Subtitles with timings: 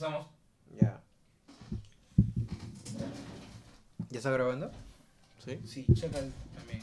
[0.00, 0.28] Empezamos.
[0.80, 0.98] Ya.
[4.08, 4.70] ¿Ya está grabando?
[5.44, 5.60] Sí.
[5.66, 6.82] Sí, checa el- también.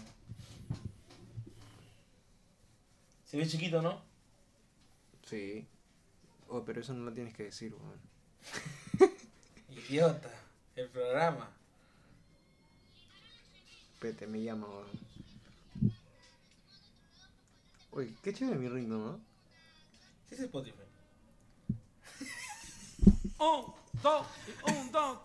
[3.25, 4.03] Se ve chiquito, ¿no?
[5.25, 5.65] Sí.
[6.47, 7.99] Oh, pero eso no lo tienes que decir, weón.
[9.89, 10.29] Idiota.
[10.75, 11.49] El programa.
[13.99, 14.87] Pete, me llama, weón.
[17.93, 19.19] Uy, qué chévere mi ritmo, ¿no?
[20.29, 20.83] Sí, es Spotify.
[23.39, 23.65] Un,
[24.01, 25.17] dos, y un, dos,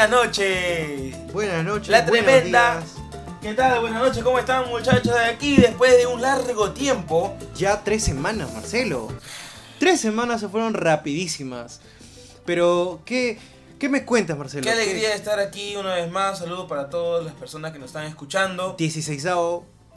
[0.00, 1.14] Buenas noches.
[1.30, 1.88] Buenas noches.
[1.90, 2.82] La tremenda.
[3.42, 3.82] ¿Qué tal?
[3.82, 5.56] Buenas noches, ¿cómo están muchachos de aquí?
[5.58, 7.36] Después de un largo tiempo.
[7.54, 9.08] Ya tres semanas, Marcelo.
[9.78, 11.82] Tres semanas se fueron rapidísimas.
[12.46, 13.38] Pero, ¿qué,
[13.78, 14.62] qué me cuentas, Marcelo?
[14.62, 16.38] Qué alegría de estar aquí una vez más.
[16.38, 18.76] Saludos para todas las personas que nos están escuchando.
[18.78, 19.22] 16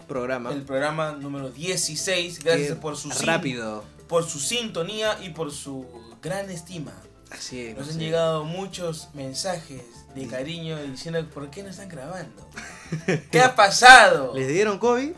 [0.06, 0.52] programa.
[0.52, 2.44] El programa número 16.
[2.44, 3.86] Gracias Qué por su Rápido.
[4.10, 5.86] por su sintonía y por su
[6.22, 6.92] gran estima.
[7.34, 7.78] Así es.
[7.78, 9.82] Nos han llegado muchos mensajes
[10.16, 12.48] de cariño diciendo por qué no están grabando.
[13.32, 14.34] ¿Qué ha pasado?
[14.36, 15.12] ¿Les dieron COVID?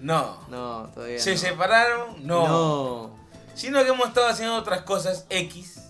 [0.00, 0.40] No.
[0.48, 1.38] No, todavía ¿Se no.
[1.38, 2.26] separaron?
[2.26, 2.48] No.
[2.48, 3.18] No.
[3.54, 5.80] Sino que hemos estado haciendo otras cosas X.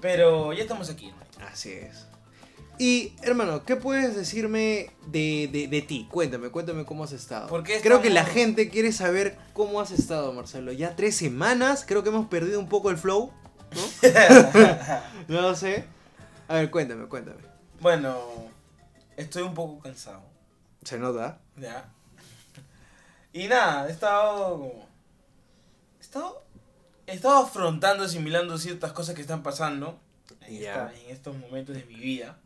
[0.00, 1.08] Pero ya estamos aquí.
[1.38, 1.46] ¿no?
[1.46, 2.06] Así es.
[2.80, 6.06] Y, hermano, ¿qué puedes decirme de, de, de ti?
[6.12, 7.48] Cuéntame, cuéntame cómo has estado.
[7.48, 10.70] ¿Por qué Creo que la estamos- gente quiere saber cómo has estado, Marcelo.
[10.70, 13.32] Ya tres semanas, creo que hemos perdido un poco el flow,
[13.74, 14.10] ¿no?
[15.28, 15.84] no lo sé.
[16.48, 17.38] A ver, cuéntame, cuéntame.
[17.80, 18.18] bueno,
[19.16, 20.22] estoy un poco cansado.
[20.82, 21.40] ¿Se nota?
[21.56, 21.90] Ya.
[23.32, 24.72] Y nada, he estado.
[25.98, 26.42] He estado.
[27.06, 29.98] He estado afrontando, asimilando ciertas cosas que están pasando
[30.42, 30.86] en, Ya.
[30.90, 32.38] esta- en estos momentos de mi vida.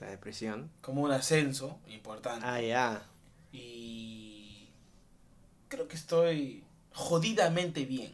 [0.00, 0.70] La depresión.
[0.80, 2.44] Como un ascenso importante.
[2.46, 3.02] Ah, ya.
[3.52, 4.68] Y.
[5.68, 8.12] Creo que estoy jodidamente bien.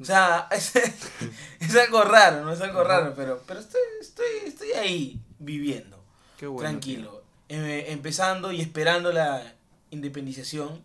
[0.00, 2.88] O sea, es, es algo raro, no es algo Ajá.
[3.00, 6.02] raro, pero, pero estoy, estoy, estoy ahí viviendo,
[6.36, 6.68] Qué bueno.
[6.68, 7.22] tranquilo.
[7.48, 9.54] Eh, empezando y esperando la
[9.90, 10.82] independización.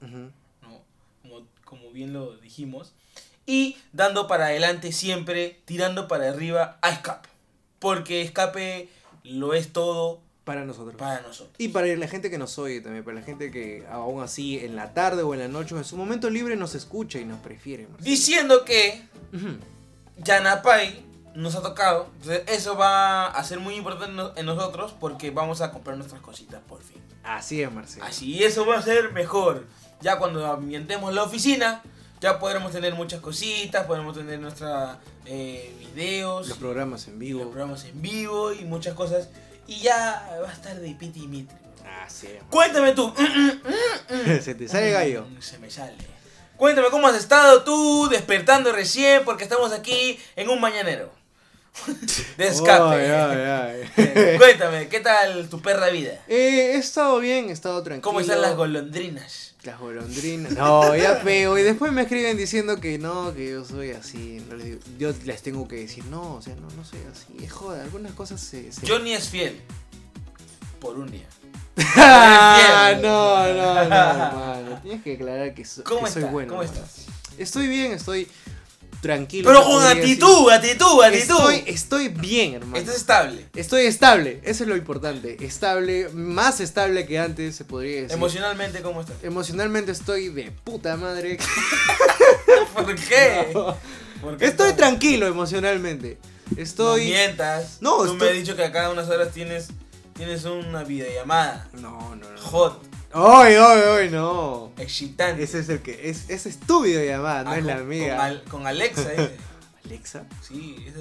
[0.62, 0.82] ¿no?
[1.22, 2.94] como, como bien lo dijimos,
[3.46, 7.30] y dando para adelante siempre, tirando para arriba a escape.
[7.80, 8.90] Porque escape
[9.24, 10.96] lo es todo Para nosotros.
[10.98, 11.56] para nosotros.
[11.58, 14.76] Y para la gente que nos oye también, para la gente que aún así en
[14.76, 17.40] la tarde o en la noche o en su momento libre nos escucha y nos
[17.40, 17.84] prefiere.
[17.88, 18.04] Marcelo.
[18.04, 19.02] Diciendo que
[19.34, 19.58] Ujú.
[20.18, 21.06] Yanapay
[21.36, 22.10] nos ha tocado.
[22.18, 25.98] Entonces, eso va a ser muy importante en no- en nosotros porque vamos a comprar
[25.98, 27.02] nuestras cositas por fin.
[27.24, 28.06] Así es, Marcelo.
[28.06, 29.66] Así, y eso va a ser mejor.
[30.02, 31.82] Ya cuando ambientemos la oficina,
[32.20, 34.98] ya podremos tener muchas cositas, podremos tener nuestros
[35.80, 37.40] videos, Los programas en vivo.
[37.40, 39.30] los programas en vivo y muchas cosas.
[39.68, 41.56] Y ya va a estar de piti y mitri.
[42.06, 42.44] Así es.
[42.50, 43.14] Cuéntame tú.
[44.42, 45.26] Se te sale gallo.
[45.26, 45.96] Mm, Se me sale.
[46.58, 51.12] Cuéntame cómo has estado tú despertando recién porque estamos aquí en un mañanero.
[52.38, 52.96] De escape.
[52.96, 54.38] Ay, ay, ay.
[54.38, 56.14] Cuéntame, ¿qué tal tu perra vida?
[56.28, 58.04] Eh, he estado bien, he estado tranquilo.
[58.04, 59.53] ¿Cómo están las golondrinas?
[59.64, 60.52] Las golondrinas.
[60.54, 61.58] No, ya feo.
[61.58, 64.44] Y después me escriben diciendo que no, que yo soy así.
[64.50, 67.44] No les digo- yo les tengo que decir, no, o sea, no, no soy así.
[67.44, 68.72] Es joda, algunas cosas se.
[68.74, 69.62] se- Johnny es fiel.
[70.82, 71.28] Por un día.
[71.96, 74.80] Ah, no, no, no, hermano.
[74.84, 76.50] Tienes que aclarar que, so- ¿Cómo que soy bueno.
[76.52, 76.84] ¿Cómo hermano.
[76.86, 77.06] estás?
[77.38, 78.28] Estoy bien, estoy
[79.04, 79.50] tranquilo.
[79.50, 81.52] Pero con actitud, actitud, actitud.
[81.52, 82.78] Estoy, estoy bien, hermano.
[82.78, 83.46] Estás estable.
[83.54, 85.38] Estoy estable, eso es lo importante.
[85.46, 88.14] Estable, más estable que antes, se podría decir.
[88.14, 89.18] Emocionalmente, ¿cómo estás?
[89.22, 91.38] Emocionalmente estoy de puta madre.
[92.74, 93.50] ¿Por qué?
[93.54, 93.78] No.
[94.22, 96.18] ¿Por qué Estoy tranquilo emocionalmente.
[96.56, 97.06] No Estoy.
[97.06, 97.80] mientas.
[97.82, 99.68] No, Tú me has dicho que a cada unas horas tienes,
[100.14, 101.68] tienes una videollamada.
[101.74, 102.42] No, no, no.
[102.42, 102.82] Hot,
[103.14, 104.72] Ay, ay, ay, no.
[104.78, 105.44] excitante.
[105.44, 106.10] Ese es el que.
[106.10, 108.16] Es, ese es tu videollamada, no Ah, es la mía.
[108.16, 109.38] Con, Al- con Alexa, dice.
[109.86, 110.26] Alexa.
[110.42, 111.00] Sí, esa,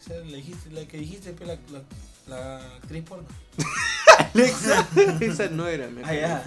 [0.00, 1.82] esa la, dijiste, la que dijiste, pe, la, la,
[2.28, 3.26] la actriz porno.
[4.34, 4.86] Alexa.
[5.20, 6.42] Esa no era mi Ah.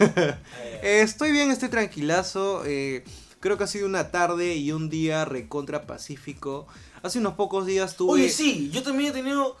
[0.00, 0.38] Ah.
[0.82, 2.62] Eh, estoy bien, estoy tranquilazo.
[2.66, 3.04] eh,
[3.40, 6.66] creo que ha sido una tarde y un día recontra pacífico.
[7.02, 8.12] Hace unos pocos días tuve.
[8.12, 9.56] Oye, sí, yo también he tenido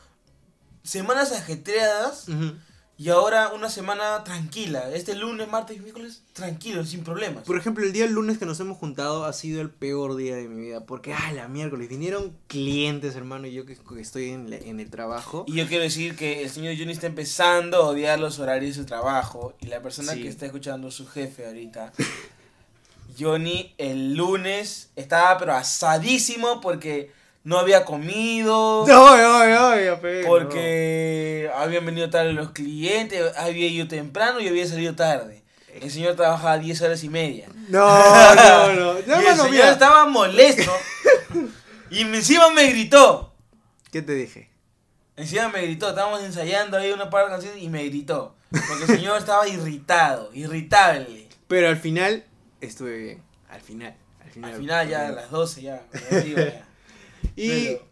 [0.82, 2.54] semanas ajetreadas Ujú.
[2.96, 4.88] Y ahora una semana tranquila.
[4.94, 7.42] Este lunes, martes y miércoles, tranquilo, sin problemas.
[7.42, 10.46] Por ejemplo, el día lunes que nos hemos juntado ha sido el peor día de
[10.48, 10.86] mi vida.
[10.86, 14.78] Porque, ah, la miércoles, vinieron clientes, hermano, y yo que que estoy en, la- en
[14.78, 15.44] el trabajo.
[15.48, 18.84] Y yo quiero decir que el señor Johnny está empezando a odiar los horarios de
[18.84, 19.54] trabajo.
[19.60, 20.22] Y la persona Sí.
[20.22, 21.92] que está escuchando, su jefe ahorita,
[23.18, 27.10] Johnny, el lunes estaba pero asadísimo porque
[27.44, 28.84] no había comido.
[28.88, 34.94] No, no, no, Porque habían venido tarde los clientes, había ido temprano y había salido
[34.94, 35.42] tarde.
[35.80, 37.48] El señor trabajaba 10 horas y media.
[37.68, 38.98] No, no, no.
[39.00, 39.72] y el señor mira.
[39.72, 40.70] estaba molesto.
[41.90, 43.34] y encima me gritó.
[43.90, 44.50] ¿Qué te dije?
[45.16, 45.88] Encima me gritó.
[45.88, 48.34] Estábamos ensayando ahí una par de canciones y me gritó.
[48.50, 51.28] Porque el señor estaba irritado, irritable.
[51.48, 52.24] Pero al final
[52.60, 53.22] estuve bien.
[53.48, 53.96] Al final.
[54.22, 55.82] Al final, Al final ya a las 12 ya.
[56.10, 56.64] ya digo, ya.
[57.36, 57.86] Y Pero-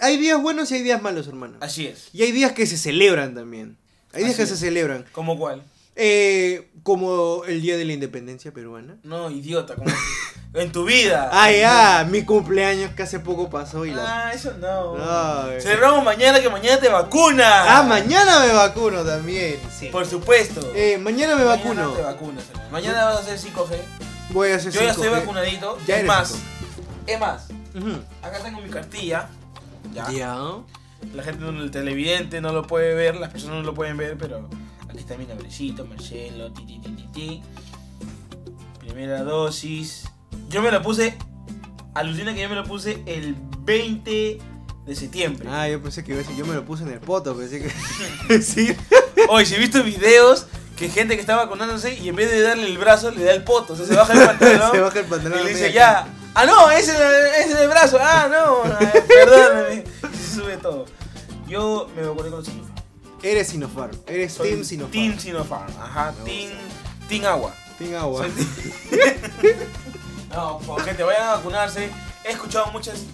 [0.00, 1.56] hay días buenos y hay días malos, hermano.
[1.60, 2.08] Así es.
[2.12, 3.76] Y hay días que se celebran también.
[4.12, 4.48] Hay días Así que es.
[4.50, 5.04] se celebran.
[5.12, 5.62] ¿Cómo cuál?
[5.96, 8.96] Eh, como el Día de la Independencia Peruana.
[9.04, 9.76] No, idiota.
[9.76, 9.88] Como
[10.54, 11.30] en tu vida.
[11.32, 14.26] Ah, ya, mi cumpleaños que hace poco pasó y la...
[14.28, 14.96] Ah, eso no.
[14.98, 15.60] Ay.
[15.60, 17.78] Celebramos mañana que mañana te vacuna.
[17.78, 19.56] Ah, mañana me vacuno también.
[19.78, 19.86] Sí.
[19.90, 20.72] Por supuesto.
[20.74, 21.92] Eh, mañana me Mañana vacuno.
[21.92, 22.44] te vacunas.
[22.50, 22.70] hermano.
[22.72, 23.76] Mañana vas a hacer 5G.
[24.30, 24.90] Voy a hacer Yo ya 5G.
[24.90, 25.78] estoy vacunadito.
[25.86, 26.34] Ya es eres más.
[27.06, 27.46] Es más.
[28.22, 29.28] Acá tengo mi cartilla.
[29.92, 30.08] Ya.
[31.12, 34.48] La gente, el televidente no lo puede ver, las personas no lo pueden ver, pero
[34.88, 37.42] aquí está mi nombrecito, Marcelo, ti, ti, ti, ti, ti.
[38.78, 40.04] Primera dosis.
[40.48, 41.16] Yo me la puse,
[41.94, 44.38] alucina que yo me la puse el 20
[44.86, 45.48] de septiembre.
[45.50, 47.60] Ah, yo pensé que iba a decir, yo me lo puse en el poto, pensé
[47.60, 48.40] que...
[48.42, 48.74] sí.
[49.28, 50.46] Hoy, si he visto videos
[50.76, 53.44] que gente que está vacunándose y en vez de darle el brazo, le da el
[53.44, 54.70] poto, o sea, se baja el pantalón.
[54.72, 55.40] Se baja el pantalón.
[55.40, 56.06] Y le dice ya.
[56.34, 56.92] Ah, no, ese
[57.40, 57.98] es el, el brazo.
[58.00, 58.62] Ah, no,
[59.06, 59.84] perdóname.
[60.12, 60.86] Se sube todo.
[61.46, 62.74] Yo me vacuné con Sinopharm.
[63.22, 63.96] Eres Sinopharm.
[64.06, 64.92] Eres Soy Team Sinopharm.
[64.92, 65.72] Team Sinopharm.
[65.80, 66.50] Ajá, Me Team,
[67.08, 67.54] team Agua.
[67.78, 68.26] Team Agua.
[70.34, 71.90] No, por gente, vayan a vacunarse.
[72.24, 73.04] He escuchado muchas,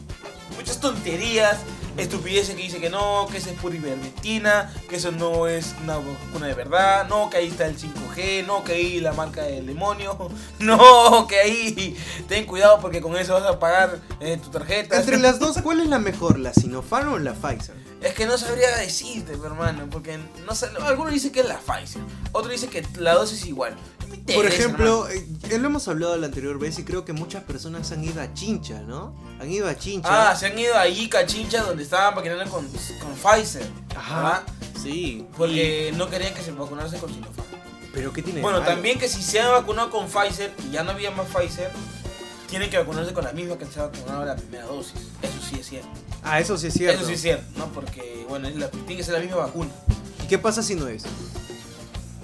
[0.57, 1.59] muchas tonterías,
[2.01, 5.97] estupideces que dice que no, que eso es pura ivermectina, que eso no es una
[5.97, 9.67] vacuna de verdad, no, que ahí está el 5G, no, que ahí la marca del
[9.67, 11.97] demonio, no, que ahí
[12.29, 14.99] ten cuidado porque con eso vas a pagar eh, tu tarjeta.
[14.99, 16.39] Entre las dos, ¿cuál es la mejor?
[16.39, 17.77] ¿La Sinopharm o la Pfizer?
[18.01, 22.03] Es que no sabría decirte, hermano, porque no sé, algunos dicen que es la Pfizer,
[22.33, 23.77] otros dicen que la dosis es igual.
[24.35, 28.05] Por ejemplo, eh, lo hemos hablado la anterior vez y creo que muchas personas han
[28.05, 29.15] ido a Chincha, ¿no?
[29.41, 30.31] Han ido a Chincha.
[30.31, 33.67] Ah, se han ido ahí cachincha donde estaban maquinando con, con Pfizer.
[33.97, 34.17] Ajá.
[34.17, 34.43] ¿verdad?
[34.83, 35.27] Sí.
[35.37, 37.49] Porque no querían que se vacunarse con Sinopharm.
[37.93, 40.93] ¿Pero qué tiene Bueno, también que si se han vacunado con Pfizer y ya no
[40.93, 41.71] había más Pfizer,
[42.49, 44.95] tienen que vacunarse con la misma que se ha vacunado la primera dosis.
[45.23, 45.89] Eso sí es cierto.
[46.23, 46.99] Ah, eso sí es cierto.
[46.99, 47.67] Eso sí es cierto, ¿no?
[47.73, 49.71] Porque, bueno, es la- tiene que ser la misma vacuna.
[50.23, 51.05] ¿Y qué pasa si no es?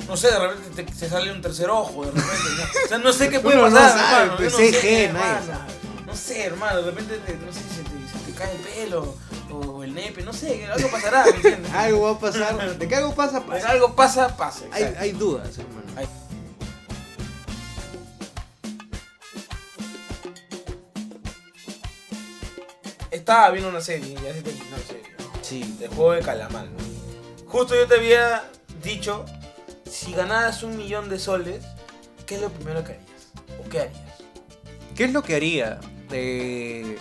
[0.08, 2.32] No sé, de repente te, se sale un tercer ojo, de repente.
[2.58, 2.64] ¿no?
[2.84, 4.36] O sea, no sé qué puede Uno no pasar, sabe, hermano.
[4.36, 5.46] pues, yo no sé, hermano.
[5.46, 5.72] sabe.
[6.06, 9.16] No sé, hermano, de repente te, no sé, se te, se te cae el pelo
[9.50, 11.72] o el nepe, no sé, algo pasará, ¿me entiendes?
[11.74, 12.78] Algo va a pasar.
[12.78, 13.68] De que algo pasa, pasa.
[13.70, 14.64] algo pasa, pasa.
[14.72, 15.82] Hay, dudas, hermano.
[15.96, 16.06] Hay-
[23.10, 25.02] Estaba viendo una serie, ya se terminó la serie.
[25.42, 25.76] Sí.
[25.80, 26.66] El juego de calamar.
[27.46, 28.44] Justo yo te había
[28.82, 29.24] dicho,
[29.96, 31.64] si ganaras un millón de soles,
[32.26, 33.28] ¿qué es lo primero que harías?
[33.64, 34.02] ¿O qué harías?
[34.94, 35.80] ¿Qué es lo que haría?
[36.10, 36.98] Eh,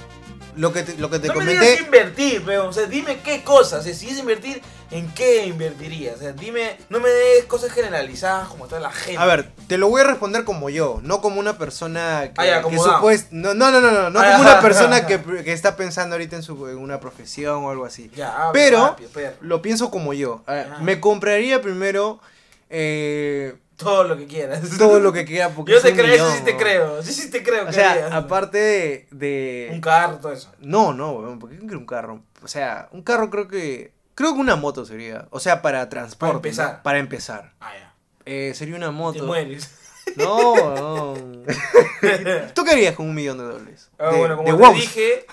[0.56, 1.66] lo que te, lo que te no me comenté.
[1.72, 4.62] digas invertir, pero, o sea, dime qué cosas, o sea, si es invertir,
[4.92, 6.16] ¿en qué invertirías?
[6.16, 9.22] O sea, dime, no me des cosas generalizadas como toda la gente.
[9.22, 12.46] A ver, te lo voy a responder como yo, no como una persona que, Ah,
[12.46, 14.52] ya, que supuest- no, no, no, no, no, no Ah, como ya.
[14.54, 18.10] una persona que, que está pensando ahorita en, su, en una profesión o algo así.
[18.54, 19.36] Pero- rápido, perro.
[19.42, 20.42] Lo pienso como yo.
[20.48, 20.70] A ver.
[20.82, 22.22] Me compraría primero
[22.70, 24.62] eh, Todo lo que quieras.
[24.78, 27.04] todo lo que quiera porque Yo te creo, millón, eso sí te creo.
[27.04, 27.64] Sí, sí te creo.
[27.64, 28.12] O que sea, harías.
[28.14, 30.52] aparte de, de- Un carro, todo eso.
[30.60, 32.24] No, no, weón, ¿por qué quiero un carro?
[32.44, 33.94] O sea, un carro creo que...
[34.16, 35.28] Creo que una moto sería.
[35.32, 36.32] O sea, para transporte.
[36.34, 36.38] ¿no?
[36.38, 36.82] empezar.
[36.84, 37.54] Para empezar.
[37.60, 37.94] Ah, ya.
[38.26, 39.24] Eh, sería una Te moto.
[39.26, 39.72] mueres.
[40.16, 41.14] No, no.
[42.54, 43.90] ¿Tú qué harías con un millón de dólares?
[43.98, 44.76] Ah, de, bueno, como te wows.
[44.76, 45.26] dije,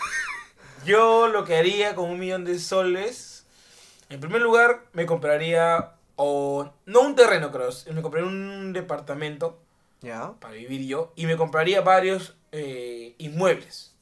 [0.86, 3.44] yo lo que haría con un millón de soles,
[4.08, 9.60] en primer lugar, me compraría, o no un terreno, creo, me compraría un departamento
[10.40, 13.94] para vivir yo, y me compraría varios eh, inmuebles.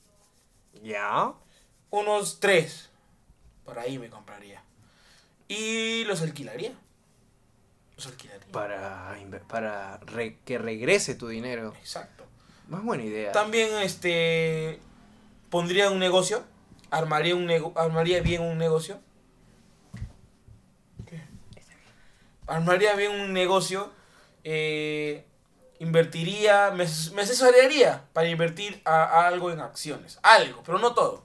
[0.82, 1.32] ya.
[1.90, 2.88] Unos tres,
[3.64, 4.62] por ahí me compraría.
[5.48, 6.72] Y los alquilaría.
[7.96, 8.46] Los alquilaría.
[8.52, 9.16] Para,
[9.48, 11.74] para re- que regrese tu dinero.
[11.80, 12.24] Exacto.
[12.68, 13.32] Más buena idea.
[13.32, 14.78] También este
[15.50, 16.44] pondría un negocio,
[16.90, 19.00] armaría un nego- armaría bien un negocio.
[21.06, 21.20] ¿Qué?
[22.50, 23.90] Armaría bien un negocio,
[24.44, 25.24] eh,
[25.78, 30.18] invertiría, me, me asesoraría para invertir a, a algo en acciones.
[30.22, 31.24] Algo, pero no todo.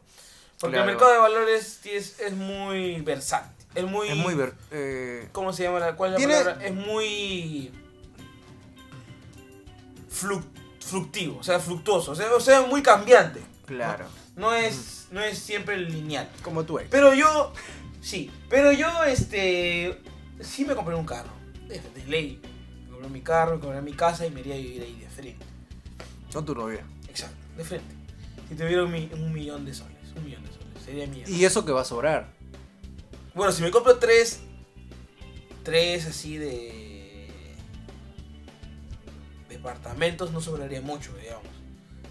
[0.60, 0.90] Porque Claro.
[0.90, 3.52] el mercado de valores es, es muy versátil.
[3.76, 4.08] Es muy...
[4.08, 4.54] Es muy ver...
[4.72, 5.80] eh, ¿Cómo se llama?
[5.80, 6.66] la- ¿Cuál es la Tiene- palabra?
[6.66, 7.72] Es muy...
[10.10, 10.46] fluc-
[10.80, 13.42] fluctivo, o sea, fluctuoso, o sea, o sea, muy cambiante.
[13.66, 14.06] claro.
[14.36, 16.30] No es, no es siempre lineal.
[16.44, 16.90] Como tu ex.
[16.90, 17.54] Pero yo,
[18.02, 19.98] sí, pero yo, este,
[20.42, 21.30] sí me compré un carro,
[21.68, 22.42] de, de ley.
[22.86, 25.10] Me compré mi carro, me compré mi casa y me iría a vivir ahí de
[25.10, 25.46] frente.
[26.32, 26.84] Con tu novia.
[27.08, 27.96] Exacto, de frente.
[28.50, 31.24] Si tuviera un, mi- un millón de soles, un millón de soles, sería mío.
[31.28, 32.32] Y eso que va a sobrar.
[33.34, 34.42] Bueno, si me compro tres,
[35.64, 37.54] tres así de
[39.50, 41.46] departamentos, no sobraría mucho, digamos.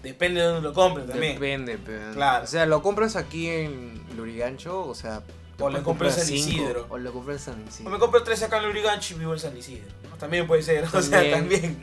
[0.03, 1.33] Depende de dónde lo compres también.
[1.33, 2.13] Depende, pero.
[2.13, 2.43] Claro.
[2.43, 5.23] O sea, lo compras aquí en Lurigancho, o sea.
[5.59, 6.85] O le comprar en San cinco, Isidro.
[6.89, 7.89] O lo compras en San O Isidro.
[7.91, 9.87] me compro tres acá en Lurigancho y vivo en San Isidro.
[10.09, 10.15] ¿no?
[10.17, 11.31] También puede ser, o sea, También.
[11.31, 11.77] también.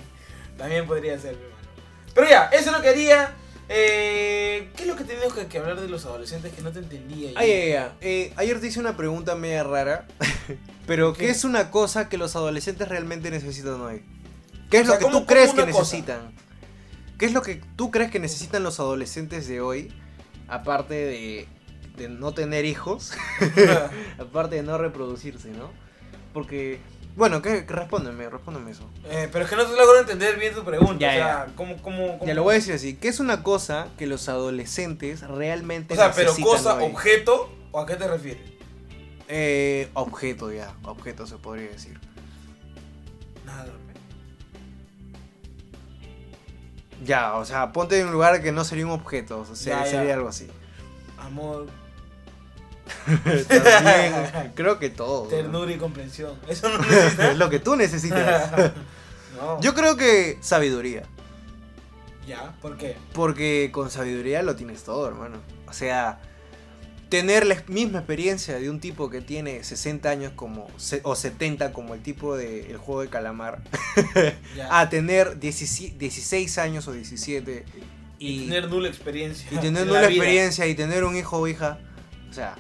[0.59, 1.63] También podría ser, mi hermano.
[2.15, 3.35] Pero ya, eso es lo que haría.
[3.69, 6.81] Eh, ¿Qué es lo que tenemos que, que hablar de los adolescentes que no te
[6.81, 7.31] entendía?
[7.33, 7.39] yo?
[7.39, 7.91] Ay, ay, ay.
[8.03, 10.07] Eh, ayer te hice una pregunta media rara.
[10.87, 11.21] pero, ¿qué?
[11.27, 11.31] ¿Qué?
[11.31, 14.05] es una cosa que los adolescentes realmente necesitan hoy?
[14.71, 15.67] ¿Qué es O sea, lo que ¿cómo- tú crees que cosa?
[15.79, 16.33] necesitan?
[17.19, 19.93] ¿Qué es lo que tú crees que necesitan los adolescentes de hoy?
[20.49, 21.49] Aparte de,
[21.97, 23.13] de no tener hijos.
[24.19, 25.71] aparte de no reproducirse, ¿no?
[26.33, 26.81] Porque.
[27.15, 27.61] Bueno, ¿qué?
[27.69, 28.89] Respóndeme, respóndeme eso.
[29.05, 30.99] Eh, pero es que no te logro entender bien tu pregunta.
[30.99, 32.27] Ya, o sea, ¿cómo, cómo, cómo?
[32.27, 32.97] Ya lo voy a decir así.
[32.97, 36.85] ¿Qué es una cosa que los adolescentes realmente O sea, pero cosa, hoy?
[36.91, 38.51] objeto, ¿o a qué te refieres?
[39.29, 42.01] Eh, objeto ya, objeto se podría decir.
[43.45, 43.67] Nada.
[47.05, 49.85] Ya, o sea, ponte en un lugar que no sería un objeto, o sea, Ya,
[49.85, 49.91] ya.
[49.91, 50.47] sería algo así.
[51.19, 51.67] Amor,
[53.49, 55.25] También, creo que todo.
[55.25, 55.29] ¿no?
[55.31, 56.39] ternura y comprensión.
[56.49, 57.31] Eso no necesitas.
[57.33, 58.73] es lo que tú necesitas.
[59.37, 59.61] no.
[59.61, 61.03] Yo creo que sabiduría,
[62.27, 62.97] Ya, ¿por qué?
[63.13, 65.39] porque con sabiduría lo tienes todo, hermano.
[65.69, 66.21] O sea,
[67.09, 70.69] tener la misma experiencia de un tipo que tiene 60 años como
[71.03, 73.63] o 70 como el tipo del juego de calamar,
[74.57, 74.81] Ya.
[74.81, 77.65] a tener 17 16 años o 17
[78.19, 79.49] y, y, tener nula experiencia.
[79.51, 80.19] y tener en una la vida.
[80.23, 81.79] experiencia y tener un hijo o hija.
[82.31, 82.55] O sea,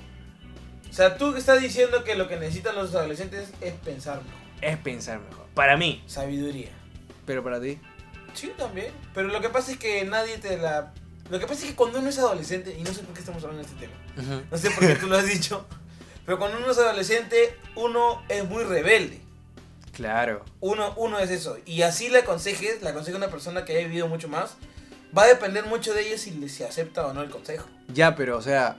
[0.92, 4.40] O sea, tú estás diciendo que lo que necesitan los adolescentes es pensar mejor.
[4.60, 5.46] es pensar mejor.
[5.54, 6.04] Para mí.
[6.06, 6.68] Sabiduría.
[7.24, 7.78] Pero para ti.
[8.34, 8.92] Sí, también.
[9.14, 10.92] Pero lo que pasa es que nadie te la...
[11.30, 13.42] Lo que pasa es que cuando uno es adolescente, y no sé por qué estamos
[13.42, 15.64] hablando de este tema, no sé por qué tú lo has dicho,
[16.26, 19.22] pero cuando uno es adolescente, uno es muy rebelde.
[19.92, 20.44] Claro.
[20.60, 21.56] Uno, uno es eso.
[21.64, 24.56] Y así le aconsejes, le aconseja a una persona que haya vivido mucho más,
[25.16, 27.66] va a depender mucho de ella si se acepta o no el consejo.
[27.88, 28.76] Ya, pero o sea,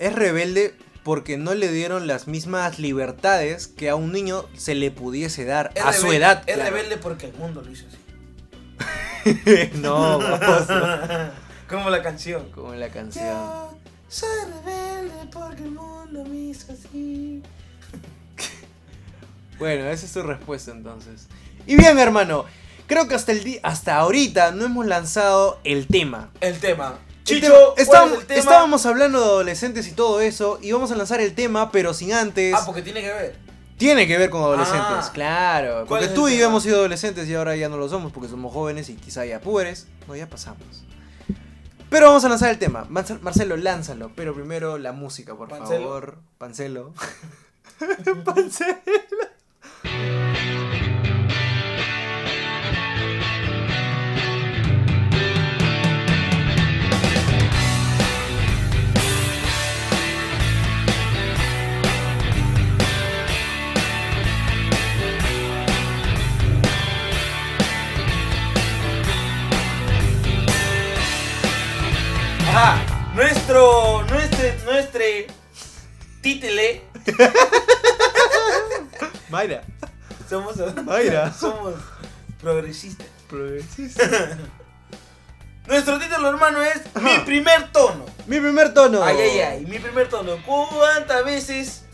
[0.00, 0.74] es rebelde
[1.06, 5.70] porque no le dieron las mismas libertades que a un niño se le pudiese dar
[5.76, 6.42] Es a su edad.
[6.46, 6.74] Es claro.
[6.74, 9.70] rebelde porque el mundo lo hizo así.
[9.74, 10.66] no, vamos.
[11.68, 12.50] Como la canción.
[12.50, 13.24] Como la canción.
[13.24, 17.40] Yo soy rebelde porque el mundo me hizo así.
[19.60, 21.28] Bueno, esa es tu respuesta entonces.
[21.68, 22.46] Y bien, hermano,
[22.88, 26.30] creo que hasta el hasta ahorita no hemos lanzado el tema.
[26.40, 26.98] El tema.
[27.26, 31.70] Chicho, ¿cuál estábamos, hablando de adolescentes y todo eso, y vamos a lanzar el tema,
[31.72, 32.54] pero sin antes.
[32.54, 33.36] Ah, porque tiene que ver.
[33.76, 35.10] Tiene que ver con adolescentes, Ah.
[35.12, 35.84] claro.
[35.86, 38.28] ¿Cuál Porque tú y yo hemos sido adolescentes y ahora ya no lo somos porque
[38.28, 39.86] somos jóvenes y quizá ya púberes.
[40.08, 40.62] No, ya pasamos.
[41.90, 42.86] Pero vamos a lanzar el tema.
[42.88, 44.10] Marce- Marcelo, lánzalo.
[44.16, 45.84] Pero primero la música, por ¿Pancelo?
[45.84, 46.18] favor.
[46.38, 46.94] Pancelo.
[48.24, 48.76] Pancelo.
[73.16, 75.02] Nuestro, nuestro, nuestro
[76.20, 76.60] título
[79.30, 79.64] Mayra.
[80.28, 81.32] somos, Mayra.
[81.40, 81.76] somos
[82.38, 83.06] progresistas.
[83.26, 84.04] Progresista.
[85.66, 88.04] Nuestro título, hermano, es Mi primer tono.
[88.26, 89.02] Mi primer tono.
[89.02, 90.36] Ay, ay, ay, mi primer tono.
[90.44, 91.86] ¿Cuántas veces,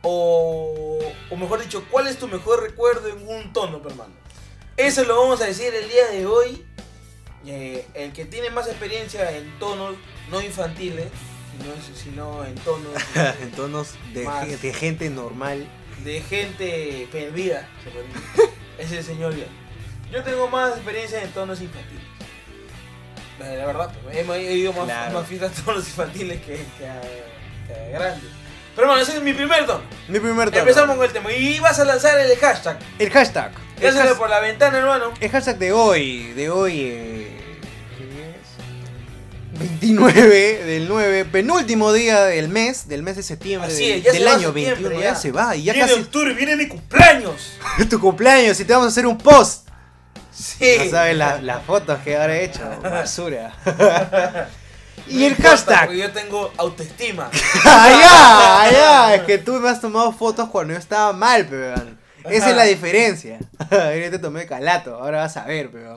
[0.00, 0.98] o,
[1.28, 4.14] o mejor dicho, cuál es tu mejor recuerdo en un tono, hermano?
[4.78, 6.64] Eso lo vamos a decir el día de hoy.
[7.44, 9.96] Eh, el que tiene más experiencia en tonos
[10.30, 11.06] no infantiles,
[11.58, 12.92] sino, sino en tonos
[13.42, 14.46] en tonos de, Más.
[14.46, 15.66] ge- de gente normal.
[16.04, 18.22] de gente perdida, se puede decir.
[18.78, 19.48] es el señor León.
[20.12, 22.02] Yo tengo más experiencia en tonos infantiles.
[23.38, 25.18] La, verdad, pues, he, he ido más, Claro.
[25.20, 27.00] más fiestas a tonos infantiles que, que a,
[27.66, 28.30] que a grandes.
[28.74, 29.82] Pero bueno, ese es mi primer tono.
[30.08, 30.60] Mi primer tono.
[30.60, 31.32] Empezamos con el tema.
[31.32, 32.78] Y vas a lanzar el hashtag.
[32.98, 33.52] El hashtag.
[33.80, 35.12] Lánzalo por la ventana, hermano.
[35.20, 36.32] el hashtag de hoy.
[36.34, 36.80] De hoy.
[36.82, 37.40] eh.
[39.58, 44.22] 29 del 9, penúltimo día del mes, del mes de septiembre Así es, ya del
[44.22, 45.08] se va año septiembre, 21, ya.
[45.12, 45.14] ya.
[45.16, 47.52] se va y ya viene casi octubre, viene mi cumpleaños.
[47.78, 49.68] es tu cumpleaños y te vamos a hacer un post.
[50.32, 50.76] Sí.
[50.84, 53.54] No sabes la- las fotos que habrá hecho, basura.
[55.06, 55.84] y No el importa, hashtag.
[55.86, 57.30] Porque yo tengo autoestima.
[57.64, 59.14] allá, allá.
[59.14, 61.98] Es que tú me has tomado fotos cuando yo estaba mal, peón.
[62.24, 63.38] Esa es la diferencia.
[63.70, 65.96] Yo te tomé calato, ahora vas a ver, peón.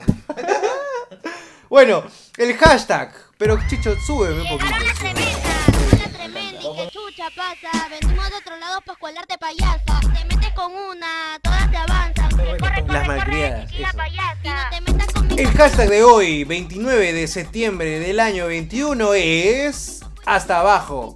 [1.68, 2.04] Bueno,
[2.36, 3.12] el hashtag.
[3.40, 4.66] Pero Chicho, súbeme un poquito.
[4.66, 7.88] Llegaron las tremendas, una tremenda y que chucha pasa.
[7.88, 10.00] Venimos de otro lado para escualarte payasa.
[10.00, 12.30] Te metes con una, todas te avanzan.
[12.32, 13.96] Corre, corre, Las corre, malcriadas, y la eso.
[13.96, 14.36] payasa.
[14.44, 18.46] Y no te metas con mi El hashtag de hoy, 29 de septiembre del año
[18.46, 20.00] 21, es.
[20.26, 21.14] Hasta abajo.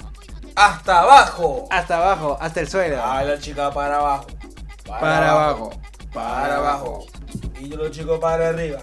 [0.57, 1.69] Hasta abajo.
[1.71, 3.04] Hasta abajo, hasta el suelo.
[3.04, 4.26] A la chica para abajo.
[4.87, 5.71] Para abajo.
[6.14, 7.07] Para abajo.
[7.61, 8.81] Y yo los chicos para arriba.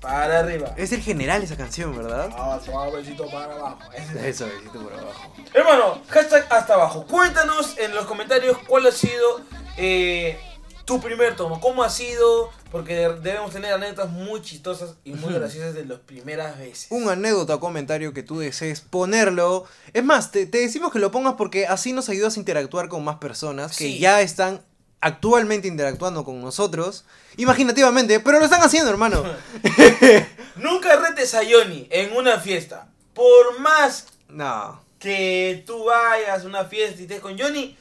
[0.00, 0.72] Para arriba.
[0.76, 2.30] Es el general esa canción, ¿verdad?
[2.36, 3.78] Ah, suavecito para abajo.
[3.94, 5.32] Es- Eso, besito por abajo.
[5.52, 7.06] Hermano, hashtag hasta abajo.
[7.06, 9.40] Cuéntanos en los comentarios cuál ha sido
[9.76, 10.38] eh,
[10.86, 11.60] tu primer tomo.
[11.60, 12.50] ¿Cómo ha sido?
[12.72, 16.86] Porque debemos tener anécdotas muy chistosas y muy graciosas de las primeras veces.
[16.90, 19.64] Un anécdota o comentario que tú desees ponerlo.
[19.92, 23.04] Es más, te, te decimos que lo pongas porque así nos ayudas a interactuar con
[23.04, 23.98] más personas que Sí.
[23.98, 24.62] ya están
[25.00, 27.04] actualmente interactuando con nosotros.
[27.36, 29.22] Imaginativamente, pero lo están haciendo, hermano.
[30.56, 32.86] Nunca retes a Johnny en una fiesta.
[33.14, 34.82] Por más No.
[34.98, 37.76] que tú vayas a una fiesta y estés con Johnny,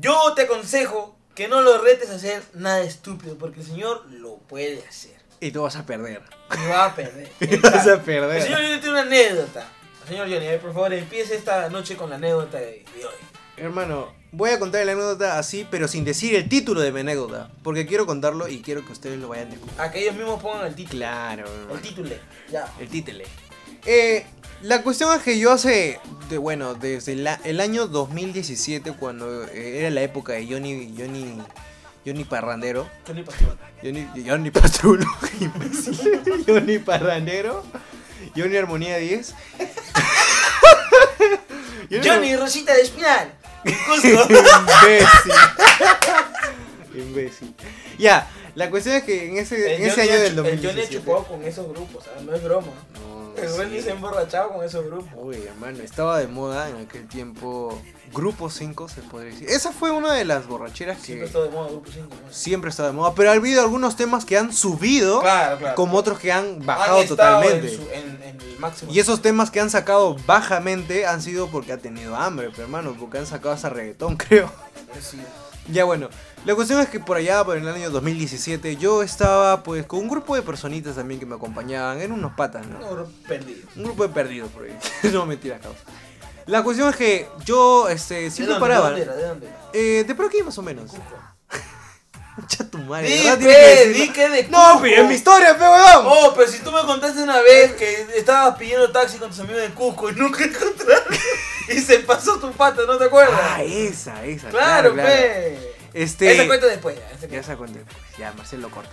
[0.00, 4.36] yo te aconsejo que no lo retes a hacer nada estúpido, porque el señor lo
[4.38, 5.16] puede hacer.
[5.40, 6.22] Y tú vas a perder.
[6.52, 7.30] Y va a perder.
[7.40, 8.38] Y vas a perder.
[8.38, 9.68] El señor Johnny tiene una anécdota.
[10.08, 13.12] Señor Johnny, ver, por favor, empiece esta noche con la anécdota de hoy.
[13.60, 17.50] Hermano, voy a contar la anécdota así, pero sin decir el título de mi anécdota.
[17.62, 19.80] Porque quiero contarlo y quiero que ustedes lo vayan a escuchar.
[19.80, 20.98] A que ellos mismos pongan el título.
[20.98, 22.10] Claro, El título.
[22.50, 22.72] Ya.
[22.78, 23.24] El título.
[23.86, 24.26] Eh,
[24.62, 29.78] la cuestión es que yo hace, de, bueno, desde la- el año 2017, cuando eh,
[29.80, 31.38] era la época de Johnny, Johnny,
[32.04, 33.56] Johnny Parrandero, Johnny Pastor.
[33.82, 35.06] Johnny, Johnny Pastrulo.
[36.46, 37.64] Johnny Parrandero,
[38.36, 39.34] Johnny Armonía 10.
[42.04, 43.32] Johnny Rosita de Espinal.
[43.64, 45.32] Imbécil.
[46.94, 47.54] Imbécil.
[47.98, 50.94] Ya, la cuestión es que en ese, en ese año del chu- El Johnny 2017.
[50.96, 52.22] chupado con esos grupos, ¿sabes?
[52.22, 52.72] No es broma.
[52.94, 53.82] No, El sí.
[53.82, 55.08] se ha emborrachado con esos grupos.
[55.16, 57.80] Uy, hermano, estaba de moda en aquel tiempo.
[58.12, 59.48] Grupo 5 se podría decir.
[59.50, 62.08] Esa fue una de las borracheras que Siempre está de moda Grupo 5.
[62.08, 62.32] ¿no?
[62.32, 63.12] siempre estaba de moda.
[63.14, 65.74] Pero ha habido algunos temas que han subido, Claro, claro.
[65.76, 67.70] como otros que han bajado totalmente.
[67.74, 68.92] En, su- en- en el máximo.
[68.92, 72.96] Y esos temas que han sacado bajamente han sido porque ha tenido hambre, pero hermano,
[72.98, 74.50] porque han sacado hasta reggaetón, creo.
[75.00, 75.18] Sí.
[75.70, 76.08] Ya bueno,
[76.46, 80.08] la cuestión es que por allá, por el año 2017, yo estaba pues con un
[80.08, 82.78] grupo de personitas también que me acompañaban, eran unos patas, ¿no?
[82.78, 83.68] No, bro, perdido.
[83.76, 84.76] Un grupo de perdidos por ahí.
[85.12, 85.80] no mentira, causa.
[86.46, 88.90] La cuestión es que yo este, ¿De siempre dónde, paraba.
[88.92, 89.16] ¿De dónde era?
[89.16, 89.56] ¿De dónde era?
[89.74, 90.90] Eh, de por aquí más o menos.
[90.90, 91.04] Cusco.
[92.40, 93.38] Mucha tu madre, Di, ¿verdad?
[93.38, 93.98] pe, decirlo.
[93.98, 94.82] di que de No, Cusco.
[94.82, 96.06] pe, es mi historia, pe, weón.
[96.06, 99.60] Oh, pero si tú me contaste una vez que estabas pidiendo taxi con tus amigos
[99.62, 101.04] de Cusco y nunca encontraron
[101.68, 103.38] y se pasó tu pata, ¿no te acuerdas?
[103.42, 104.48] Ah, esa, esa.
[104.50, 105.74] claro, pe.
[105.94, 106.32] Este.
[106.32, 107.10] Esa cuenta después, ya.
[107.10, 107.46] esa Ya cuenta.
[107.50, 107.98] se cuenta después.
[108.18, 108.92] Ya, Marcelo corta.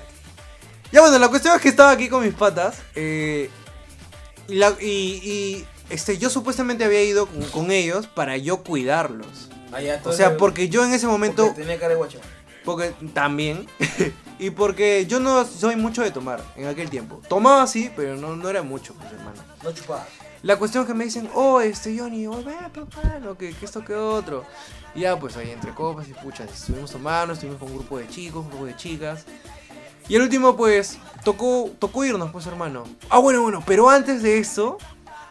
[0.91, 2.77] Ya bueno, la cuestión es que estaba aquí con mis patas.
[2.95, 3.49] eh,
[4.47, 9.49] y, la- y- y, este, yo supuestamente había ido con, con ellos para yo cuidarlos.
[9.71, 11.53] Ah, ya, O entonces, sea, porque yo en ese momento.
[11.55, 12.19] tenía cara de guacho.
[12.65, 13.67] Porque también.
[14.39, 17.21] y porque yo no soy mucho de tomar en aquel tiempo.
[17.29, 19.41] Tomaba sí, pero no, no era mucho, pues hermano.
[19.63, 20.05] No chupaba.
[20.41, 23.65] La cuestión es que me dicen, oh, este Johnny, oh, ve, papá, no, que, que
[23.65, 24.43] esto que otro.
[24.93, 28.07] Y ya, pues ahí entre copas y puchas, estuvimos tomando, estuvimos con un grupo de
[28.07, 29.25] chicos, un grupo de chicas.
[30.07, 32.83] Y el último, pues, tocó, tocó irnos, pues, hermano.
[33.09, 34.77] Ah, bueno, bueno, pero antes de eso,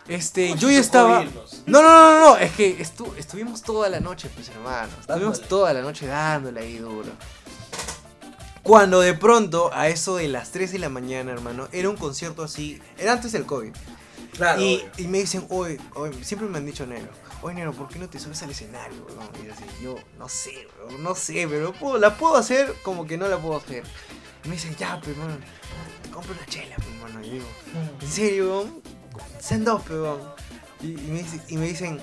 [0.08, 1.22] este, ¿Cómo yo ya estaba.
[1.22, 1.62] irnos?
[1.66, 4.88] No, no, no, no, es que estu- estuvimos toda la noche, pues, hermano.
[5.00, 5.06] Estuvimos
[5.38, 5.46] Dándole.
[5.48, 7.10] toda la noche dándole ahí duro.
[8.62, 12.42] Cuando de pronto, a eso de las 3 de la mañana, hermano, era un concierto
[12.42, 12.80] así.
[12.96, 13.72] Era antes del COVID.
[14.32, 14.60] Claro.
[14.62, 17.12] Y, y me dicen, oye, oye, siempre me han dicho negro,
[17.42, 19.28] oye negro, ¿por qué no te subes al escenario, weón?
[19.42, 23.06] Y yo así, yo, no sé, weón, no sé, pero puedo- la puedo hacer como
[23.06, 23.84] que no la puedo hacer.
[24.44, 25.36] Y me dicen, ya, pues, hermano,
[26.02, 27.24] te compro una chela, pues, hermano.
[27.24, 27.46] Y digo,
[28.00, 28.82] ¿en serio, weón?
[29.64, 30.20] Dos, pues, weón.
[30.80, 32.00] Y, y me dice- y me dicen,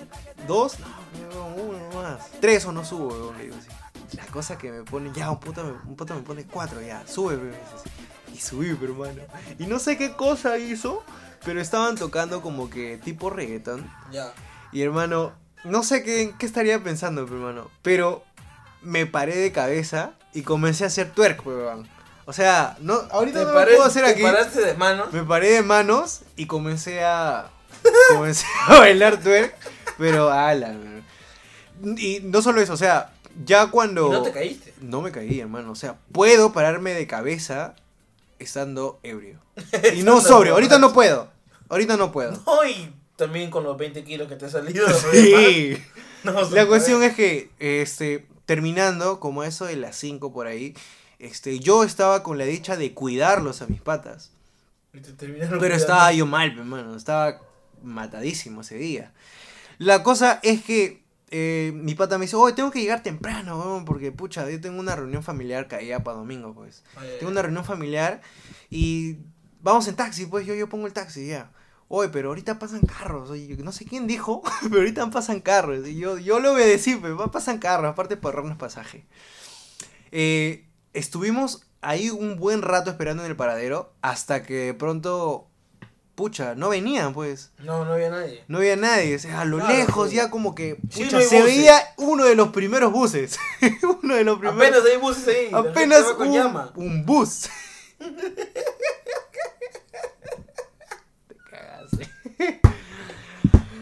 [0.47, 0.77] ¿dos?
[0.79, 2.31] No, weón, uno más.
[2.39, 3.67] Tres o no subo, weón, le digo así.
[4.17, 7.35] La cosa que me ponen, ya, un puto me, un me pone cuatro, ya, sube,
[7.35, 7.55] weón.
[8.33, 9.21] Y subí, hermano.
[9.59, 11.03] Y no sé qué cosa hizo,
[11.43, 13.89] pero estaban tocando como que tipo reggaeton.
[14.11, 14.33] Ya.
[14.71, 15.33] Y hermano,
[15.65, 17.69] no sé qué, qué estaría pensando, pe, hermano.
[17.81, 18.23] Pero
[18.81, 21.87] me paré de cabeza y comencé a hacer twerk, weón.
[22.25, 24.21] O sea, no, ahorita ¿Te, no lo puedo hacer te aquí.
[24.21, 25.07] paraste de mano?
[25.11, 27.49] Me paré de manos y comencé a.
[28.15, 29.55] comencé a bailar twerk.
[29.97, 30.75] Pero ala.
[31.97, 33.11] Y no solo eso, o sea,
[33.45, 34.07] ya cuando.
[34.07, 34.73] ¿Y no te caíste?
[34.81, 35.71] No me caí, hermano.
[35.71, 37.75] O sea, puedo pararme de cabeza
[38.39, 39.39] estando ebrio.
[39.95, 40.53] Y no sobrio.
[40.53, 41.29] Ahorita no puedo.
[41.69, 42.31] Ahorita no puedo.
[42.45, 44.87] No, y también con los 20 kilos que te ha salido.
[45.11, 45.77] Sí.
[46.23, 50.75] No, La cuestión es que, este, terminando, como eso de las 5 por ahí,
[51.21, 54.31] este, yo estaba con la dicha de cuidarlos a mis patas.
[54.91, 55.65] Pero cuidando.
[55.67, 56.95] estaba yo mal, hermano.
[56.95, 57.39] Estaba
[57.83, 59.13] matadísimo ese día.
[59.77, 64.11] La cosa es que eh, mi pata me dice, oye, tengo que llegar temprano, porque
[64.11, 66.83] pucha, yo tengo una reunión familiar caída para domingo, pues.
[66.99, 68.21] Oye, Tengo una reunión familiar
[68.71, 69.17] y
[69.61, 71.51] vamos en taxi, pues yo, yo pongo el taxi ya.
[71.87, 75.87] Oye, pero ahorita pasan carros, oye, no sé quién dijo, pero ahorita pasan carros.
[75.87, 79.05] Y yo, yo lo obedecí, pues pasan carros, aparte por ahorrarnos pasaje.
[80.11, 85.47] Eh, estuvimos ahí un buen rato esperando en el paradero hasta que pronto,
[86.15, 87.51] pucha, no venían, pues.
[87.59, 88.43] No, no había nadie.
[88.47, 90.15] No había nadie, o sea, a lo Claro, lejos sí.
[90.17, 91.43] ya como que, Sí, no se buses.
[91.43, 93.39] veía uno de los primeros buses.
[94.03, 94.61] uno de los primeros.
[94.61, 95.49] Apenas hay buses ahí.
[95.53, 96.05] Apenas
[96.75, 97.49] un bus.
[101.27, 102.09] Te cagaste.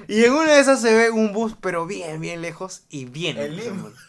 [0.07, 3.37] y en una de esas se ve un bus, pero bien, bien lejos y bien.
[3.37, 3.87] El lejos, Limo.
[3.87, 4.05] hermano.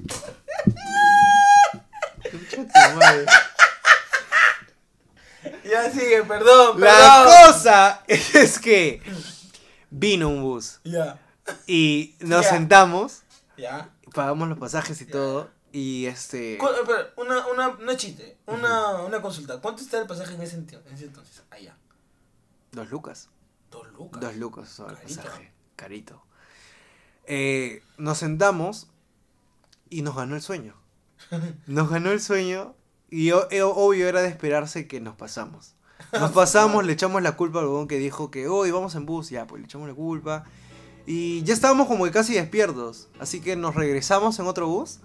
[0.00, 2.19] Concha tu madre.
[5.64, 7.46] Ya sigue, perdón, La perdón.
[7.46, 9.00] cosa es que
[9.90, 11.18] vino un bus Ya,
[11.66, 12.50] y nos Ya.
[12.50, 13.22] sentamos,
[13.56, 13.88] ya.
[14.14, 17.46] pagamos los pasajes y todo y este Cu- espera, una,
[17.78, 19.60] una, chiste, una, una consulta.
[19.60, 21.42] ¿Cuánto está el pasaje en ese, enti- en ese entonces?
[21.50, 21.74] Allá.
[22.72, 23.28] dos lucas.
[23.70, 24.20] Dos lucas.
[24.20, 25.22] Dos lucas el Carito.
[25.22, 25.52] pasaje.
[25.76, 26.22] Carito.
[27.26, 28.88] Eh, nos sentamos
[29.88, 30.74] y nos ganó el sueño.
[31.66, 32.74] Nos ganó el sueño
[33.10, 35.74] y eh, obvio era de esperarse que nos pasamos.
[36.12, 39.30] Nos pasamos, le echamos la culpa al huevón que dijo que hoy vamos en bus,
[39.30, 40.44] ya, pues le echamos la culpa.
[41.06, 43.08] Y ya estábamos como que casi despiertos.
[43.20, 45.00] Así que nos regresamos en otro bus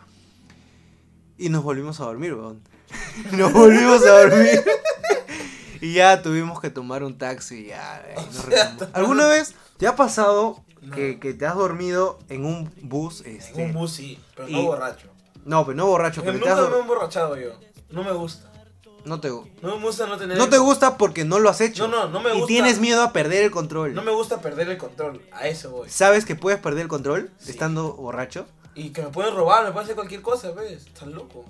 [1.38, 2.62] y nos volvimos a dormir, huevón.
[3.34, 4.64] nos volvimos a dormir.
[5.82, 8.04] y ya tuvimos que tomar un taxi y ya.
[8.16, 8.90] nos.
[8.94, 11.20] ¿Alguna vez te ha pasado que, No.
[11.20, 13.22] que te has dormido en un bus?
[13.26, 15.10] Este, En un bus sí, pero y- no borracho.
[15.46, 17.52] No, pero no borracho, pero te has nunca me he emborrachado yo.
[17.90, 18.52] No me gusta.
[19.06, 20.38] no te No me gusta no tener.
[20.38, 21.88] no te gusta porque no lo has hecho.
[21.88, 22.48] No, no, no me Y gusta.
[22.48, 23.94] tienes miedo a perder el control.
[23.94, 25.22] No me gusta perder el control.
[25.32, 25.90] A eso voy.
[25.90, 27.52] ¿Sabes que puedes perder el control Sí.
[27.52, 28.48] estando borracho?
[28.74, 30.86] Y que me pueden robar, me pueden hacer cualquier cosa, ¿ves?
[30.88, 31.46] Estás loco.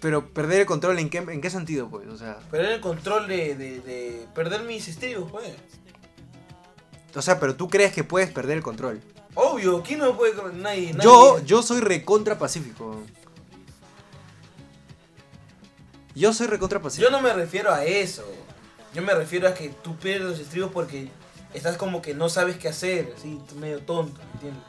[0.00, 3.26] Pero perder el control en qué, en qué sentido, pues, o sea, Perder el control
[3.28, 5.46] de, de, de perder mis estribos, pues.
[7.14, 9.00] o sea, pero tú crees que puedes perder el control.
[9.52, 10.34] Obvio, ¿quién no puede?
[10.54, 10.92] Nadie.
[10.94, 13.02] nadie- Yo, yo soy recontra pacífico.
[16.14, 17.10] Yo soy recontra Yo pacífico.
[17.10, 18.24] no me refiero a eso.
[18.94, 21.10] Yo me refiero a que tú pierdes los estribos porque
[21.54, 24.62] estás como que no sabes qué hacer, así, tú medio tonto, ¿me entiendes?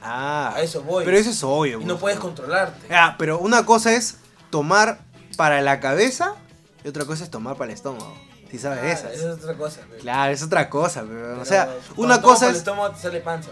[0.00, 1.04] Ah, A eso voy.
[1.04, 1.80] pero eso es obvio.
[1.80, 2.86] Y no puedes controlarte.
[2.94, 4.16] Ah, pero una cosa es
[4.50, 5.00] tomar
[5.36, 6.36] para la cabeza
[6.84, 8.14] y otra cosa es tomar para el estómago.
[8.50, 9.12] Si sabes de Ah, esas.
[9.12, 10.00] Esa es otra cosa, pues.
[10.00, 12.58] Claro, es otra cosa, pero, o sea, una cosa por el es...
[12.58, 13.50] estómago te sale panza.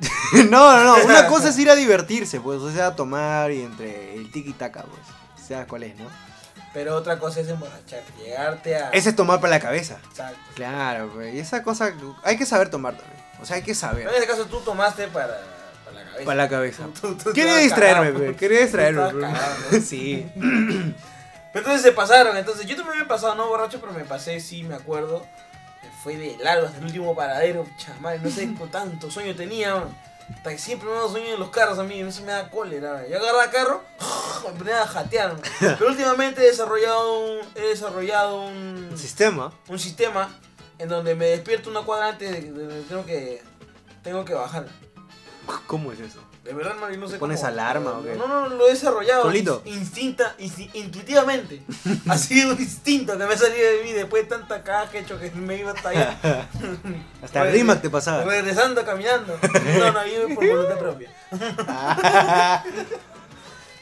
[0.50, 4.14] no, no, no, una cosa es ir a divertirse, pues, o sea, tomar y entre
[4.14, 6.06] el tiki taka, pues, sabes cuál es, ¿no?
[6.74, 8.90] Pero otra cosa es emborracharte, llegarte a...
[8.90, 9.98] Ese es tomar para la cabeza.
[10.10, 10.38] Exacto.
[10.54, 13.80] Claro, pues, y esa cosa hay que saber tomar también, o sea, hay que Pero
[13.80, 14.08] saber.
[14.08, 15.40] en este caso tú tomaste para,
[15.84, 16.24] para la cabeza.
[16.24, 16.82] Para la cabeza.
[17.00, 18.36] Tú- tú- tú Quería distraerme, cagado.
[18.36, 19.02] quería distraerme.
[19.82, 20.30] Sí.
[20.34, 24.38] Pero entonces se pasaron, entonces yo también me he pasado, no borracho, pero me pasé,
[24.38, 25.26] sí, me acuerdo.
[26.08, 29.94] Fue de largo hasta el último paradero, chaval, no sé tanto sueño tenía, man.
[30.34, 32.94] Hasta que siempre me da sueño en los carros a mí, eso me da cólera.
[32.94, 33.04] man.
[33.10, 33.84] Yo agarraba carro,
[34.50, 35.34] me ponía a jatear.
[35.34, 35.42] man.
[35.60, 39.52] Pero últimamente he desarrollado un, he desarrollado un, Sistema.
[39.68, 40.30] un sistema
[40.78, 43.42] en donde me despierto una cuadra antes de que tengo que,
[44.02, 44.66] tengo que bajar.
[45.66, 46.20] ¿Cómo es eso?
[46.48, 47.48] De verdad, no, no sé ¿Pones cómo.
[47.52, 48.14] alarma o qué?
[48.14, 49.24] No, no, lo he desarrollado.
[49.24, 49.62] ¿Solito?
[49.66, 51.60] ins- Instinta, insti- intuitivamente.
[52.08, 54.96] ha sido un instinto que me ha salido de mí después de tanta caja que
[54.98, 56.18] he hecho que me iba hasta allá.
[57.22, 58.24] Hasta el Rimac te pasaba.
[58.24, 59.38] Regresando, caminando.
[59.78, 61.12] No, no, yo por voluntad propia.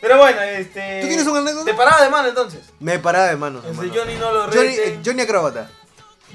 [0.00, 1.00] Pero bueno, este.
[1.02, 1.64] ¿Tú tienes una anécdota?
[1.66, 2.62] Te paraba de mano entonces.
[2.80, 3.32] Me paraba de.
[3.34, 3.62] Este, hermano.
[3.94, 4.94] Johnny no lo Johnny, reten.
[4.94, 5.70] eh, Johnny Acrobata.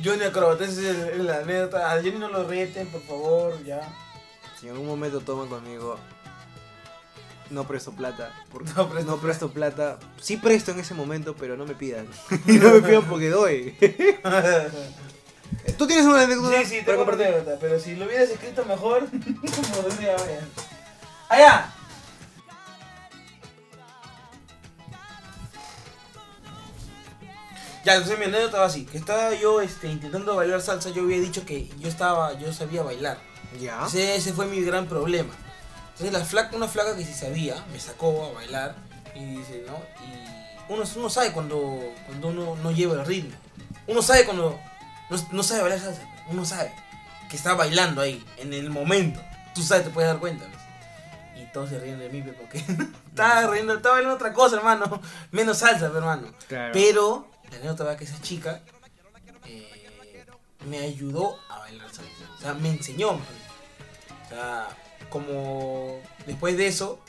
[0.04, 1.92] Johnny Acrobat, esa es la anécdota.
[1.92, 3.82] A Johnny no lo reten, por favor, ya.
[4.60, 5.98] Si en algún momento toman conmigo,
[7.52, 8.34] no presto plata.
[8.52, 10.00] Porque No no presto plata.
[10.20, 12.08] Sí presto en ese momento, pero no me pidan.
[12.48, 13.76] y no me pidan porque doy.
[15.78, 17.28] ¿Tú tienes una anécdota Sí, sí, para tengo compartir?
[17.28, 20.44] anécdota, pero si lo hubieras escrito mejor, podría haber.
[21.30, 21.74] ¡Allá!
[27.84, 31.20] Ya, entonces mi anécdota va así, que estaba yo este, intentando bailar salsa, yo había
[31.20, 33.18] dicho que yo estaba, yo sabía bailar.
[33.60, 33.86] Ya.
[33.88, 35.34] Ese, ese fue mi gran problema.
[36.02, 38.74] Entonces la flaca, una flaca que sí sabía, me sacó a bailar
[39.14, 39.76] y dice, ¿no?
[40.04, 43.36] Y uno, uno sabe cuando, cuando uno no lleva el ritmo.
[43.86, 44.60] Uno sabe cuando
[45.12, 46.02] no, no sabe bailar salsa.
[46.28, 46.74] Uno sabe
[47.30, 49.22] que está bailando ahí, en el momento.
[49.54, 50.44] Tú sabes, te puedes dar cuenta.
[50.46, 51.44] ¿ves?
[51.44, 52.58] Y todos se ríen de mí, porque
[53.10, 55.00] estaba riendo, estaba bailando otra cosa, hermano.
[55.30, 56.34] Menos salsa, hermano.
[56.48, 56.72] Claro.
[56.74, 58.64] Pero la anécdota va que esa chica
[59.46, 59.88] eh,
[60.66, 62.12] me ayudó a bailar salsa.
[62.40, 63.12] O sea, me enseñó.
[63.12, 64.68] O sea,
[65.12, 67.00] como después de eso,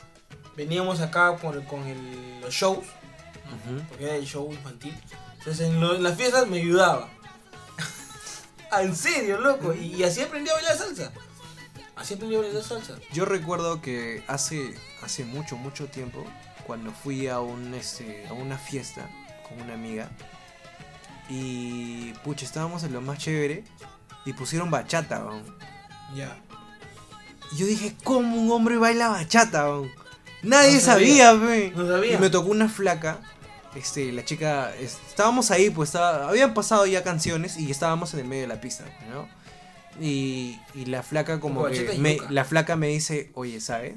[0.55, 2.85] veníamos acá con, con el- los shows,
[3.89, 4.95] porque era el show infantil.
[5.39, 7.09] Entonces en, lo- en las fiestas me ayudaba.
[8.81, 9.73] En serio, loco.
[9.73, 11.11] Y, y así aprendí a bailar salsa.
[11.95, 12.95] Así aprendí a bailar salsa.
[13.11, 16.25] Yo recuerdo que hace, hace mucho, mucho tiempo,
[16.65, 19.07] cuando fui a, un, este, a una fiesta
[19.47, 20.09] con una amiga,
[21.29, 23.63] y pucha, estábamos en lo más chévere,
[24.25, 25.23] y pusieron bachata.
[26.15, 26.35] Ya.
[27.57, 29.67] Yo dije, ¿cómo un hombre baila bachata?
[30.41, 31.31] Nadie No sabía.
[31.31, 31.73] sabía, pe.
[31.75, 32.13] No sabía.
[32.15, 33.19] Y me tocó una flaca.
[33.75, 38.19] Este, la chica, es- estábamos ahí, pues estaba- habían pasado ya canciones y estábamos en
[38.19, 39.27] el medio de la pista, ¿no?
[39.99, 43.95] Y, y la flaca como que me- la flaca me dice, oye, ¿sabes?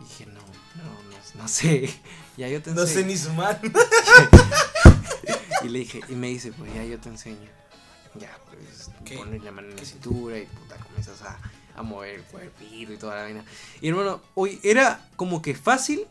[0.00, 0.84] Y dije, no, no,
[1.34, 1.90] no, no sé.
[2.38, 3.06] Ya yo te No sé enseño.
[3.08, 3.60] ni sumar.
[5.64, 7.48] Y le dije, y me dice, pues ya yo te enseño.
[8.14, 9.16] Ya, pues ¿Qué?
[9.16, 11.36] pones la mano en la cintura y puta, comienzas a,
[11.78, 13.44] a mover el cuerpito y toda la vaina.
[13.80, 16.06] Y hermano, hoy era como que fácil,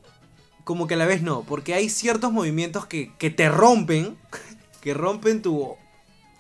[0.63, 4.17] como que a la vez no, porque hay ciertos movimientos que, que te rompen,
[4.81, 5.75] que rompen tu,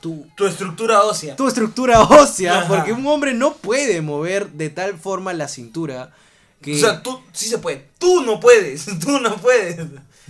[0.01, 1.35] tu, Tu estructura ósea.
[1.35, 2.67] tu estructura ósea, Ajá.
[2.67, 6.13] porque un hombre no puede mover de tal forma la cintura
[6.61, 7.85] que O sea, tú sí se puede.
[7.99, 8.85] Tú no puedes.
[8.99, 9.77] Tú no puedes.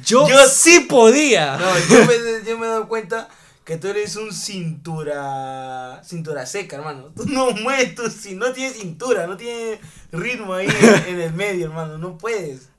[0.05, 1.55] yo, yo- sí podía.
[1.57, 3.29] No, yo me, yo me he dado cuenta
[3.67, 6.01] que tú eres un cintura.
[6.01, 7.11] Cintura seca, hermano.
[7.13, 8.09] Tú no mueves tu.
[8.09, 9.79] Si no tienes cintura, no tienes
[10.13, 11.97] ritmo ahí en, en el medio, hermano.
[11.97, 12.69] No puedes.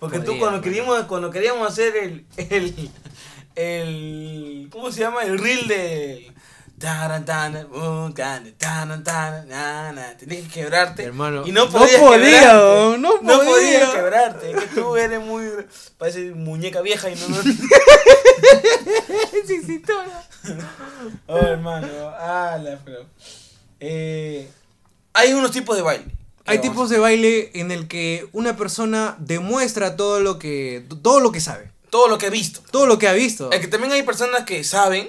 [0.00, 2.26] Porque tú cuando queríamos, cuando queríamos hacer el.
[2.36, 2.90] el.
[3.54, 5.22] el ¿Cómo se llama?
[5.22, 6.32] El reel de.
[10.18, 11.04] Tenías que quebrarte.
[11.04, 12.98] Hermano, y no no podías podía, quebrarte.
[12.98, 13.44] no No podía.
[13.50, 14.50] podías quebrarte.
[14.50, 15.48] Es que tú eres muy.
[15.98, 17.28] Parece muñeca vieja y no.
[17.28, 17.36] no
[19.66, 20.28] cintura.
[21.26, 23.06] Oh, hermano, ala, pero.
[23.80, 24.48] Eh,
[25.12, 26.04] hay unos tipos de baile.
[26.44, 31.30] Hay tipos de baile en el que una persona demuestra todo lo que todo lo
[31.30, 32.60] que sabe, Todo lo que he visto.
[32.72, 33.52] todo lo que ha visto.
[33.52, 35.08] Es que también hay personas que saben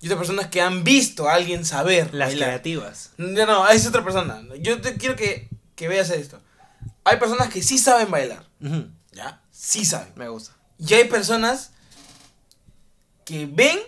[0.00, 2.10] y otras personas que han visto a alguien saber.
[2.10, 2.48] bailar.
[2.48, 3.10] creativas.
[3.16, 4.42] No, no, es otra persona.
[4.60, 6.40] Yo te quiero que, que veas esto.
[7.04, 8.44] Hay personas que sí saben bailar.
[9.12, 9.40] ¿Ya?
[9.50, 10.12] Sí saben.
[10.16, 10.52] Me gusta.
[10.78, 11.70] Y hay personas
[13.24, 13.78] que ven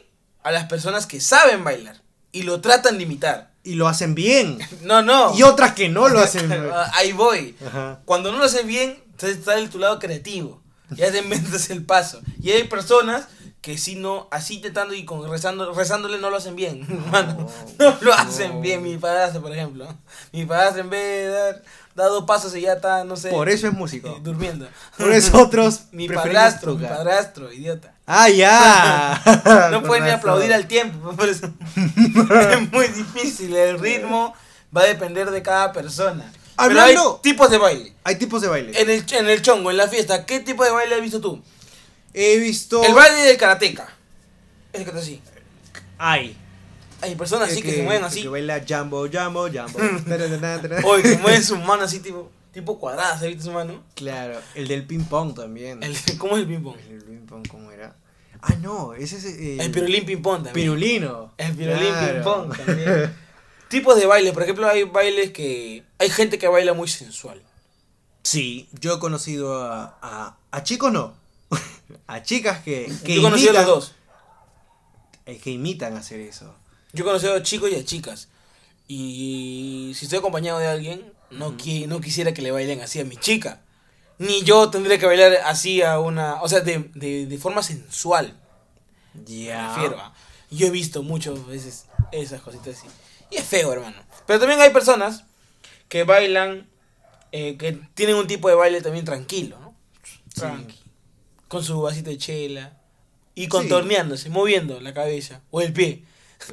[0.43, 2.01] a las personas que saben bailar
[2.33, 3.51] y lo tratan de imitar.
[3.65, 4.59] Y lo hacen bien.
[4.83, 5.37] No, no.
[5.37, 6.53] Y otras que no lo hacen.
[6.53, 7.57] Ah, Ahí voy.
[7.67, 8.01] Ajá.
[8.05, 10.63] Cuando no lo haces bien, está en tu lado creativo.
[10.91, 12.21] Ya te inventas el paso.
[12.41, 13.27] Y hay personas
[13.67, 16.87] que si no, así intentando y con rezando, rezándole no lo hacen bien.
[16.89, 17.49] hermano.
[17.81, 18.61] no lo hacen no.
[18.61, 18.81] bien.
[18.81, 19.89] Mi padrastro, por ejemplo.
[20.31, 21.63] Mi padrastro en vez de dar,
[21.97, 23.31] dar dos pasos y ya está, no sé.
[23.31, 24.21] Por eso es eh, músico.
[24.23, 24.69] durmiendo.
[24.97, 26.97] Por eso otros Mi padrastro, mi tocar.
[26.99, 27.93] padrastro, idiota.
[28.07, 29.21] Ah, ya.
[29.73, 31.11] No pueden ni aplaudir al tiempo.
[31.17, 31.51] por eso.
[31.75, 33.53] es muy difícil.
[33.57, 34.33] El ritmo
[34.75, 36.31] va a depender de cada persona.
[36.57, 37.97] Pero hay Hablando- tipos de baile.
[38.05, 38.81] Hay tipos de baile.
[38.81, 41.43] En el, en el chongo, en la fiesta, ¿qué tipo de baile has visto tú?
[42.15, 42.83] He visto.
[42.83, 43.89] El baile del karateca.
[44.73, 45.21] Ese que está así.
[45.99, 46.37] Hay.
[47.03, 48.23] Hay personas así que, se mueven así.
[48.23, 49.79] Que baila jambo, jambo, jambo.
[50.85, 53.83] O que mueven su mano así, tipo, tipo cuadrada, ¿has visto su mano?
[53.95, 55.83] Claro, el del ping pong también.
[55.83, 56.77] El, ¿Cómo es el ping pong?
[56.89, 57.95] El del ping pong, ¿cómo era?
[58.41, 59.61] Ah, no, ese es el.
[59.61, 60.55] El pirulín ping pong también.
[60.55, 61.33] Pirulino.
[61.37, 62.15] El pirulín Claro.
[62.15, 63.15] ping pong también.
[63.69, 65.85] Tipos de baile, por ejemplo, hay bailes que.
[65.99, 67.43] Hay gente que baila muy sensual.
[68.23, 71.15] Sí, yo he conocido a, a, a chicos no.
[72.07, 73.95] A chicas que, que Yo conocido a los imitan- dos.
[75.27, 76.55] eh, que imitan hacer eso.
[76.93, 78.29] Yo he conocido a chicos y a chicas.
[78.89, 83.05] Y si estoy acompañado de alguien, no, qui- no quisiera que le bailen así a
[83.05, 83.61] mi chica.
[84.19, 86.41] Ni yo tendría que bailar así a una.
[86.43, 88.35] O sea, de, de, de forma sensual.
[89.15, 89.75] Me Ya.
[89.75, 90.15] refiero a.
[90.51, 92.87] Yo he visto muchas veces esas cositas así.
[93.31, 93.97] Y es feo, hermano.
[94.27, 95.25] Pero también hay personas
[95.89, 96.69] que bailan.
[97.33, 99.75] eh, que tienen un tipo de baile también tranquilo, ¿no?
[100.35, 100.79] Tranqui.
[101.49, 102.73] Con su vasito de chela.
[103.35, 106.03] Y contorneándose, moviendo la cabeza o el pie.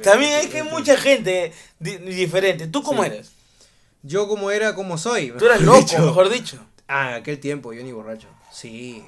[0.02, 2.66] También hay que mucha gente di- diferente.
[2.66, 3.10] ¿Tú cómo Sí.
[3.10, 3.30] eres?
[4.02, 5.32] Yo como era, como soy.
[5.38, 5.98] Tú eras loco, dicho.
[6.00, 6.58] mejor dicho.
[6.86, 8.28] Ah, aquel tiempo, yo ni borracho.
[8.52, 9.02] Sí.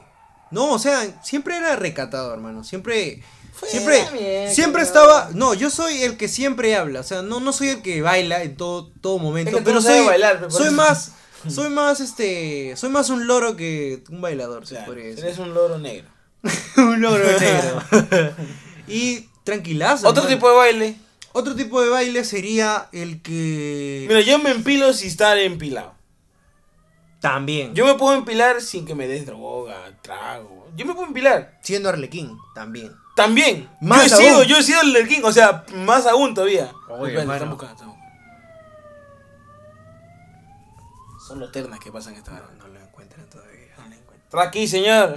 [0.51, 2.65] No, o sea, siempre era recatado, hermano.
[2.65, 3.23] Siempre.
[3.53, 4.53] Fue siempre.
[4.55, 5.31] siempre estaba.
[5.35, 7.01] No, yo soy el que siempre habla.
[7.01, 9.51] O sea, no, no soy el que baila en todo, todo momento.
[9.51, 10.05] Es que tú pero no soy.
[10.07, 11.13] bailar, soy más.
[11.49, 12.75] Soy más este.
[12.77, 15.25] Soy más un loro que un bailador, se Claro, podría decir.
[15.25, 16.09] eres un loro negro.
[16.77, 17.83] un loro negro.
[18.89, 20.09] y tranquilazo.
[20.09, 20.37] Otro hermano.
[20.37, 20.97] tipo de baile.
[21.33, 24.07] Otro tipo de baile sería el que.
[24.09, 25.95] Mira, yo me empilo sin estar empilado.
[27.21, 27.75] También.
[27.75, 30.69] Yo me puedo empilar sin que me des droga, trago.
[30.77, 31.59] Yo me puedo empilar.
[31.63, 32.93] Siendo Arlequín, también.
[33.17, 33.69] También.
[33.81, 36.71] Más yo he sido, yo he sido King, o sea, más aún todavía.
[36.89, 37.35] Oye, Espérate, hermano.
[37.35, 38.06] están buscando, están buscando.
[41.27, 42.49] Son los ternas que pasan esta hora.
[42.57, 43.75] No lo encuentran todavía.
[43.79, 44.41] No la encuentro.
[44.41, 45.17] Aquí, señor.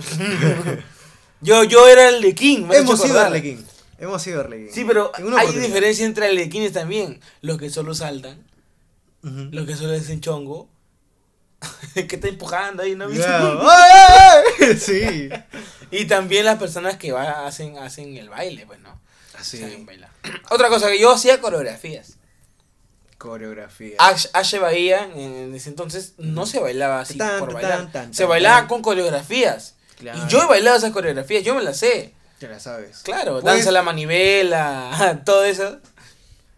[1.41, 2.65] yo, yo era el de King.
[2.65, 3.19] me Hemos sido.
[3.19, 3.63] Arlequín.
[3.99, 4.73] Hemos sido Arlequín.
[4.73, 7.21] Sí, pero hay diferencia entre Kings también.
[7.41, 8.43] Los que solo saltan,
[9.21, 10.69] los que solo hacen chongo.
[11.93, 13.11] que está empujando ahí, ¿no?
[13.11, 13.37] Ya.
[13.61, 14.77] ¡Ay, ay, ay!
[14.77, 15.29] Sí.
[15.91, 18.97] Y también las personas que va, hacen, hacen el baile, pues, ¿no?
[19.37, 19.57] Así.
[19.57, 20.09] Saben bailar.
[20.49, 22.18] Otra cosa, que yo hacía coreografías.
[23.19, 23.95] Coreografía.
[24.33, 27.91] Ashe Bahía, en ese entonces, no se bailaba así Tan, por bailar.
[27.91, 29.75] tan, se bailaba con coreografías.
[29.97, 30.17] Claro.
[30.25, 32.15] Y yo he bailado esas coreografías, yo me las sé.
[32.39, 32.99] Te la sabes.
[33.03, 35.79] Claro, Pues- danza la manivela, todo eso.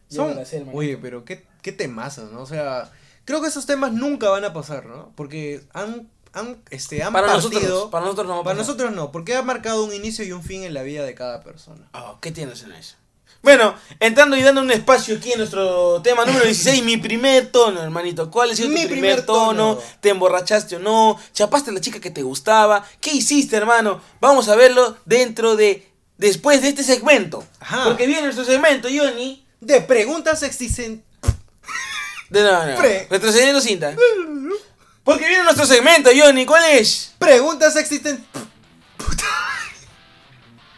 [0.10, 0.64] Son- las sé.
[0.72, 2.42] Oye, pero qué, qué temazos, ¿no?
[2.42, 2.92] O sea,
[3.26, 5.12] creo que esos temas nunca van a pasar, ¿no?
[5.16, 7.50] Porque han, han, este, han para partido...
[7.52, 10.64] nosotros, para nosotros no Para nosotros no, porque ha marcado un inicio y un fin
[10.64, 11.90] en la vida de cada persona.
[11.94, 12.98] Oh, ¿Qué tienes en eso?
[13.42, 17.82] Bueno, entrando y dando un espacio aquí en nuestro tema número 16, mi primer tono,
[17.82, 18.30] hermanito.
[18.30, 19.76] ¿Cuál ha sido Mi tu primer, primer tono?
[19.78, 19.84] tono.
[20.00, 21.20] ¿Te emborrachaste o no?
[21.34, 22.86] ¿Chapaste a la chica que te gustaba?
[23.00, 24.00] ¿Qué hiciste, hermano?
[24.20, 25.88] Vamos a verlo dentro de.
[26.18, 27.44] Después de este segmento.
[27.60, 27.86] Ajá.
[27.86, 29.44] Porque viene nuestro segmento, Johnny.
[29.60, 31.04] De preguntas existen...
[32.30, 32.76] De no, no.
[32.78, 33.96] Pre- Retrocediendo cinta.
[35.04, 36.46] Porque viene nuestro segmento, Johnny.
[36.46, 37.14] ¿Cuál es?
[37.18, 38.24] Preguntas existen...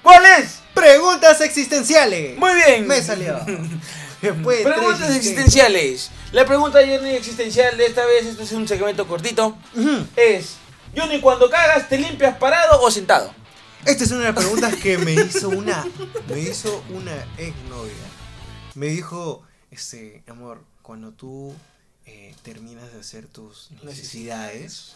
[0.02, 0.60] ¿Cuál es?
[0.74, 2.38] Preguntas existenciales.
[2.38, 2.88] Muy bien.
[2.88, 3.40] Me salió.
[4.22, 6.10] Después de Preguntas tres existenciales.
[6.32, 9.58] La pregunta Johnny existencial de esta vez, este es un segmento cortito.
[9.76, 10.08] Ujú.
[10.16, 10.56] es,
[10.96, 13.34] Johnny, cuando cagas, ¿te limpias parado o sentado?
[13.86, 15.86] Esta es una de las preguntas que me hizo una
[16.30, 17.94] me hizo una exnovia.
[18.76, 21.54] Me dijo, este, amor, cuando tú
[22.06, 24.94] eh, terminas de hacer tus necesidades,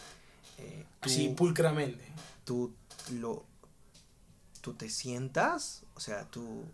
[0.58, 2.02] eh, tú, Así, pulcramente.
[2.44, 2.72] tú
[3.20, 3.44] lo
[4.60, 6.64] tú te sientas, o sea, tú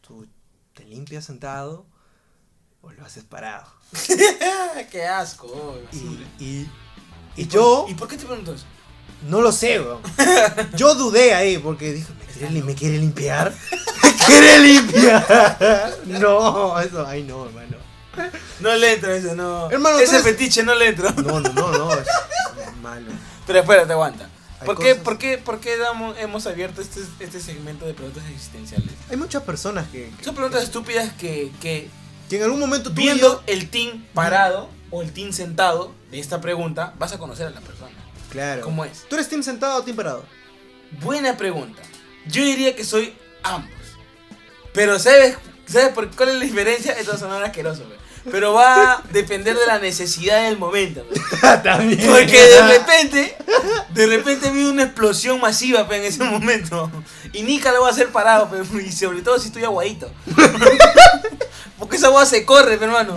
[0.00, 0.26] tú
[0.74, 1.86] te limpias sentado
[2.82, 3.66] o lo haces parado.
[4.90, 5.78] ¡Qué asco!
[5.92, 6.70] Y, y,
[7.36, 8.64] y yo ¿Y por qué te pregunto eso?
[9.28, 10.02] No lo sé, weón.
[10.76, 13.54] Yo dudé ahí porque dije, ¿me quiere, li- me quiere limpiar?
[14.02, 15.96] ¿Me quiere limpiar?
[16.06, 17.76] No, eso, ay no, hermano.
[18.60, 19.70] No le entro eso, no.
[19.70, 21.10] Hermano, Ese eres- fetiche no le entro.
[21.12, 22.06] No, no, no, no, es
[22.82, 23.10] malo.
[23.46, 24.28] Pero espérate, aguanta.
[24.64, 28.90] ¿Por qué, por qué, por qué damos- hemos abierto este, este segmento de preguntas existenciales?
[29.10, 31.88] Hay muchas personas que, que, Son preguntas estúpidas que, que
[32.28, 36.18] que en algún momento tú viendo yo- el team parado o el team sentado de
[36.20, 37.92] esta pregunta, vas a conocer a la persona.
[38.30, 38.62] Claro.
[38.62, 39.04] ¿Cómo es?
[39.08, 40.24] ¿Tú eres team sentado o team parado?
[41.02, 41.82] Buena pregunta.
[42.26, 43.70] Yo diría que soy ambos.
[44.72, 45.36] Pero ¿sabes,
[45.66, 46.92] ¿sabes por cuál es la diferencia?
[46.92, 47.98] Esto va a sonar asqueroso, güey.
[48.30, 51.04] Pero va a depender de la necesidad del momento.
[51.62, 52.10] También.
[52.10, 53.36] Porque de repente,
[53.90, 56.90] de repente vi una explosión masiva pe, en ese momento.
[57.32, 60.10] Y Nika lo va a hacer parado, pe, y sobre todo si estoy aguadito.
[61.78, 63.16] Porque esa agua se corre, pe, hermano.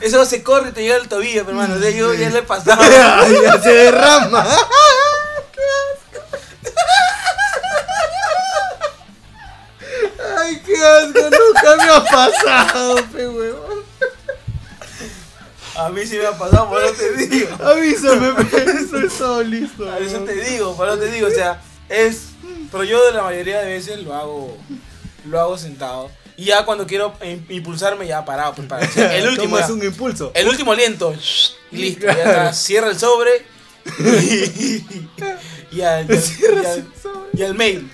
[0.00, 1.76] Esa agua se corre y te llega al tobillo, pe, hermano.
[1.76, 2.82] O sea, yo ya le he pasado.
[3.42, 4.46] Ya se derrama.
[10.38, 13.63] Ay, qué asco, nunca me ha pasado, pe huevón.
[15.76, 17.48] A mí sí me ha pasado, por eso te digo.
[17.64, 19.90] Avísame, pe, estoy todo listo.
[19.90, 22.26] A eso te digo, por eso te digo, o sea, es.
[22.70, 24.56] Pero yo de la mayoría de veces lo hago.
[25.28, 26.10] Lo hago sentado.
[26.36, 28.86] Y ya cuando quiero im- impulsarme, ya parado, pues para.
[28.86, 29.58] o sea, el último.
[29.58, 29.72] Ya.
[29.72, 30.30] un impulso.
[30.34, 31.14] El último aliento.
[31.72, 32.52] Y listo, ya está.
[32.52, 33.30] Cierra el sobre.
[34.00, 34.84] Y,
[35.76, 36.86] y al, y al-
[37.34, 37.90] y al- mail.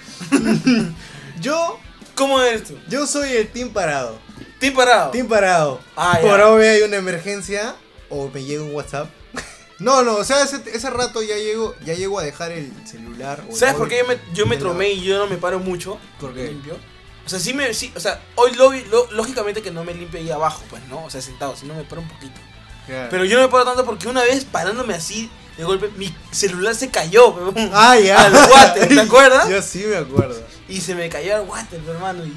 [1.41, 1.79] Yo,
[2.15, 2.79] ¿Cómo eres tú?
[2.89, 4.19] yo soy el team parado.
[4.61, 5.11] Team parado.
[5.11, 5.81] Team parado.
[5.97, 6.29] Ah, ya.
[6.29, 7.75] Por obvio hay una emergencia
[8.09, 9.09] o me llega un WhatsApp.
[9.81, 13.43] No, no, o sea, ese, ese rato ya llego, ya llego a dejar el celular.
[13.49, 15.59] o el ¿Sabes por qué yo me, yo me tromé y yo no me paro
[15.59, 15.99] mucho?
[16.21, 16.49] ¿Por qué?
[16.49, 16.77] Limpio.
[17.25, 17.73] O sea, sí me.
[17.73, 21.03] Sí, o sea, hoy lo, lo- lógicamente que no me limpio ahí abajo, pues, ¿no?
[21.07, 22.39] O sea, sentado, sino me paro un poquito.
[22.87, 23.09] Claro.
[23.11, 26.75] Pero yo no me paro tanto porque una vez parándome así, de golpe, mi celular
[26.75, 28.27] se cayó, pe, Ah, ya.
[28.27, 29.49] al water, ¿te acuerdas?
[29.49, 30.39] Yo sí me acuerdo.
[30.69, 32.23] Y se me cayó al water, hermano.
[32.27, 32.35] Y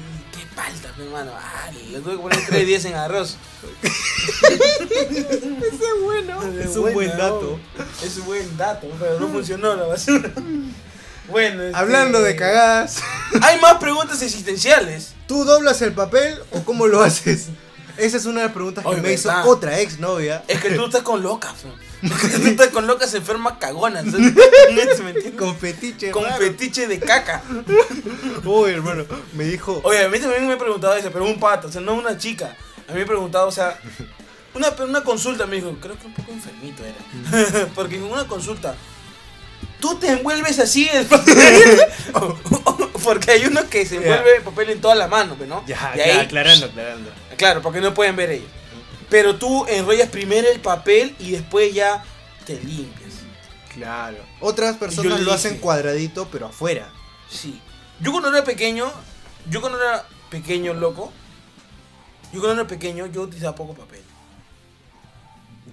[0.96, 1.32] mi hermano.
[1.34, 3.36] Ah, le tuve que poner 3 días en arroz.
[4.94, 6.42] Es bueno.
[6.42, 7.58] Es un Buena, buen dato.
[7.76, 8.06] ¿no?
[8.06, 10.30] Es un buen dato, pero no funcionó la basura.
[11.26, 12.98] Bueno, este, Hablando de cagadas,
[13.42, 15.14] Hay más preguntas existenciales.
[15.26, 17.46] ¿tú doblas el papel o cómo lo haces?
[17.96, 20.44] Esa es una de las preguntas que Oye, me hizo otra ex novia.
[20.48, 21.54] Es que tú estás con locas,
[22.04, 24.04] estás con locas enfermas cagonas.
[25.38, 26.10] Con fetiche.
[26.10, 26.36] Con raro.
[26.38, 27.42] fetiche de caca.
[28.44, 29.80] Uy, hermano, me dijo.
[29.84, 32.16] Oye, a mí también me he preguntado eso, pero un pato, o sea, no una
[32.18, 32.56] chica.
[32.88, 33.78] A mí me he preguntado, o sea,
[34.54, 37.66] una, una consulta me dijo, creo que un poco enfermito era.
[37.74, 38.74] Porque en una consulta,
[39.80, 41.80] ¿tú te envuelves así el papel?
[42.14, 45.64] O- o- Porque hay uno que se envuelve el papel en toda la mano, ¿no?
[45.66, 47.10] Ya, ya, ahí- aclarando, aclarando.
[47.36, 48.48] Claro, porque no pueden ver ellos.
[49.10, 52.04] Pero tú enrollas primero el papel y después ya
[52.46, 53.12] te limpias.
[53.72, 54.18] Claro.
[54.40, 56.90] Otras personas lo hacen cuadradito, pero afuera.
[57.28, 57.60] Sí.
[58.00, 58.90] Yo cuando era pequeño,
[59.50, 61.12] yo cuando era pequeño, loco,
[62.32, 64.02] yo cuando era pequeño, yo utilizaba poco papel.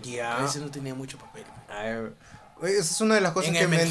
[0.02, 0.36] A Ya.
[0.38, 1.44] veces no tenía mucho papel.
[1.70, 1.88] A
[2.68, 3.90] Esa es una de las cosas En que me han,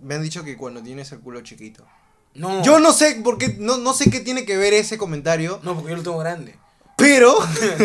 [0.00, 1.86] me han dicho que cuando tienes el culo chiquito.
[2.34, 2.62] No.
[2.62, 5.74] Yo no sé por qué, no, no sé qué tiene que ver ese comentario, No,
[5.74, 6.56] porque yo lo tengo grande.
[7.02, 7.36] Pero,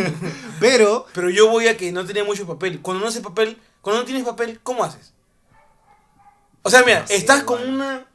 [0.60, 2.82] pero, Pero yo voy a que no tenía mucho papel.
[2.82, 5.14] Cuando no haces papel, cuando no tienes papel, ¿cómo haces?
[6.62, 8.06] O sea, mira, No sé, estás con una.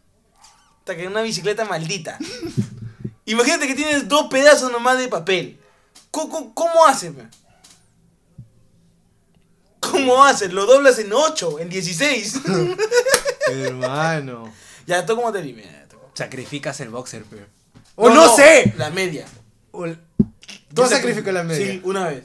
[0.79, 2.19] hasta que una bicicleta maldita.
[3.25, 5.59] Imagínate que tienes dos pedazos nomás de papel.
[6.11, 7.31] ¿Cómo, cómo, haces, man?
[9.81, 10.53] ¿Cómo haces?
[10.53, 12.41] Lo doblas en 8, en 16.
[13.51, 14.53] hermano,
[14.87, 15.83] ya, ¿tú cómo te eliminas?
[16.15, 17.47] sacrificas el boxer, pero.
[17.97, 18.75] ¡O no, sé!
[18.77, 19.27] La media.
[19.71, 20.27] O el- Yo
[20.75, 21.67] Tú has sacrificado la media.
[21.67, 22.25] Sí, una vez.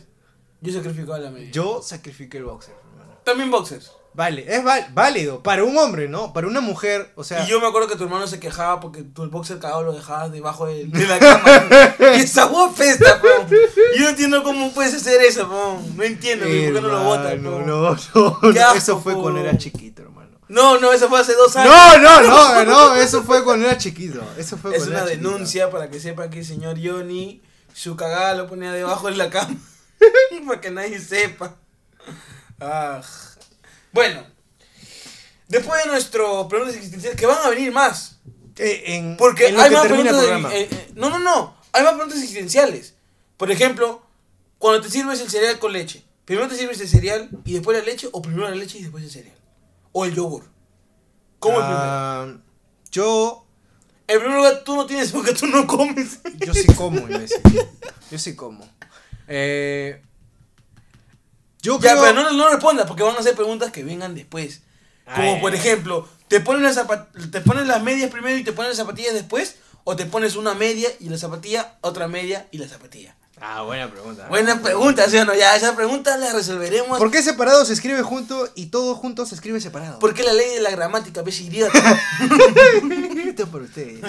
[0.61, 1.51] Yo sacrificaba la media.
[1.51, 3.19] Yo sacrifiqué el boxer, hermano.
[3.23, 3.91] También boxers.
[4.13, 5.43] Vale, es val- válido.
[5.43, 6.33] Para un hombre, ¿no?
[6.33, 7.43] Para una mujer, o sea.
[7.43, 9.93] y yo me acuerdo que tu hermano se quejaba porque tu el boxer cagado lo
[9.93, 11.95] dejabas debajo de, de la cama.
[12.17, 13.27] y esa agua pesta, po.
[13.95, 15.79] Yo no entiendo cómo puedes hacer eso, po.
[15.95, 16.51] No entiendo, po.
[16.51, 19.21] ¿por qué no lo botas, Hermano, no, no, no, Qué asco, Eso fue po.
[19.21, 20.31] cuando era chiquito, hermano.
[20.47, 21.71] No, no, eso fue hace dos años.
[21.71, 24.23] No, no, no, no, eso fue cuando era chiquito.
[24.37, 25.29] Eso fue es cuando una era chiquito.
[25.29, 27.43] denuncia para que sepa que el señor Johnny
[27.77, 29.55] su cagada lo ponía debajo de la cama.
[30.47, 31.55] para que nadie sepa.
[32.59, 33.01] Ah.
[33.91, 34.23] Bueno,
[35.47, 38.19] después de nuestro preguntas existenciales, que van a venir más.
[38.57, 40.15] Eh, en, Porque en hay más el preguntas.
[40.17, 40.55] programa.
[40.55, 41.55] eh, eh, no, no, no.
[41.73, 42.95] Hay más preguntas existenciales.
[43.37, 44.01] Por ejemplo,
[44.57, 47.83] cuando te sirves el cereal con leche, primero te sirves el cereal y después la
[47.83, 49.35] leche, o primero la leche y después el cereal.
[49.91, 50.45] O el yogur.
[51.39, 51.77] ¿Cómo primero?
[51.79, 52.27] Ah,
[52.91, 53.46] Yo,
[54.07, 56.19] En primer lugar, tú no tienes porque tú no comes.
[56.45, 57.41] yo sí como, imbécil.
[58.09, 58.65] Yo sí como.
[59.27, 60.01] Eh,
[61.61, 62.03] yo Ya, creo...
[62.03, 64.61] pero no, no respondas porque van a hacer preguntas que vengan después.
[65.13, 65.41] Como Ay.
[65.41, 66.87] por ejemplo, ¿te pones, las
[67.31, 69.55] ¿te pones las medias primero y te pones las zapatillas después?
[69.83, 73.16] ¿O te pones una media y la zapatilla, otra media y la zapatilla?
[73.39, 74.27] Ah, buena pregunta.
[74.29, 75.35] Buena pregunta, ¿sí o no?
[75.35, 76.97] Ya, esa pregunta la resolveremos.
[76.97, 79.99] ¿Por qué separado se escribe junto y todo junto se escribe separado?
[79.99, 81.77] Porque la ley de la gramática, ves idiota.
[83.27, 84.03] Esto es por ustedes.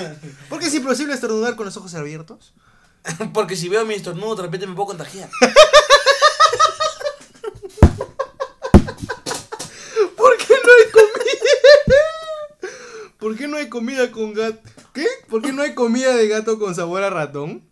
[0.49, 2.55] ¿Por qué es imposible estornudar con los ojos abiertos?
[3.35, 5.29] Porque si veo mi estornudo, de repente me puedo contagiar.
[10.17, 11.19] ¿Por qué no hay comida?
[13.19, 14.59] ¿Por qué no hay comida con gato?
[14.95, 15.07] ¿Qué?
[15.29, 17.69] ¿Por qué no hay comida de gato con sabor a ratón?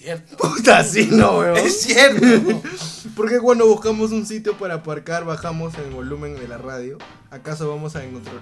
[0.00, 0.36] Es cierto.
[0.38, 1.56] Puta, sí, no, weón.
[1.58, 2.62] Es cierto.
[3.16, 6.96] ¿Por qué cuando buscamos un sitio para aparcar bajamos el volumen de la radio?
[7.30, 8.40] ¿Acaso vamos a encontrar?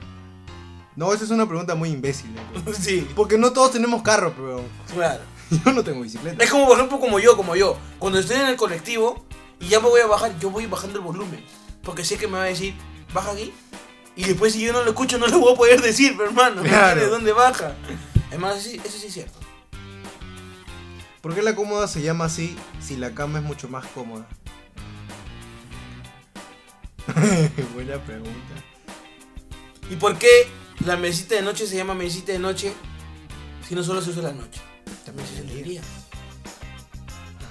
[0.94, 2.32] No, esa es una pregunta muy imbécil.
[2.34, 2.72] ¿no?
[2.80, 4.62] Sí, Porque no todos tenemos carro, pero
[4.94, 5.22] claro.
[5.64, 6.42] yo no tengo bicicleta.
[6.44, 7.76] Es como, por ejemplo, como yo, como yo.
[7.98, 9.24] Cuando estoy en el colectivo
[9.58, 11.42] y ya me voy a bajar, yo voy bajando el volumen.
[11.82, 12.74] Porque sé que me va a decir,
[13.12, 13.52] baja aquí.
[14.14, 16.62] Y después si yo no lo escucho, no lo voy a poder decir, pero hermano.
[16.62, 16.86] ¿me Claro.
[17.00, 17.74] entiendes dónde baja?
[18.28, 19.38] Además, eso sí es cierto.
[21.20, 24.26] ¿Por qué la cómoda se llama así si la cama es mucho más cómoda?
[27.74, 28.54] Buena pregunta.
[29.90, 30.28] ¿Y por qué
[30.84, 32.72] la mesita de noche se llama mesita de noche
[33.66, 34.60] si no solo se usa la noche?
[35.04, 35.80] También se usa el día.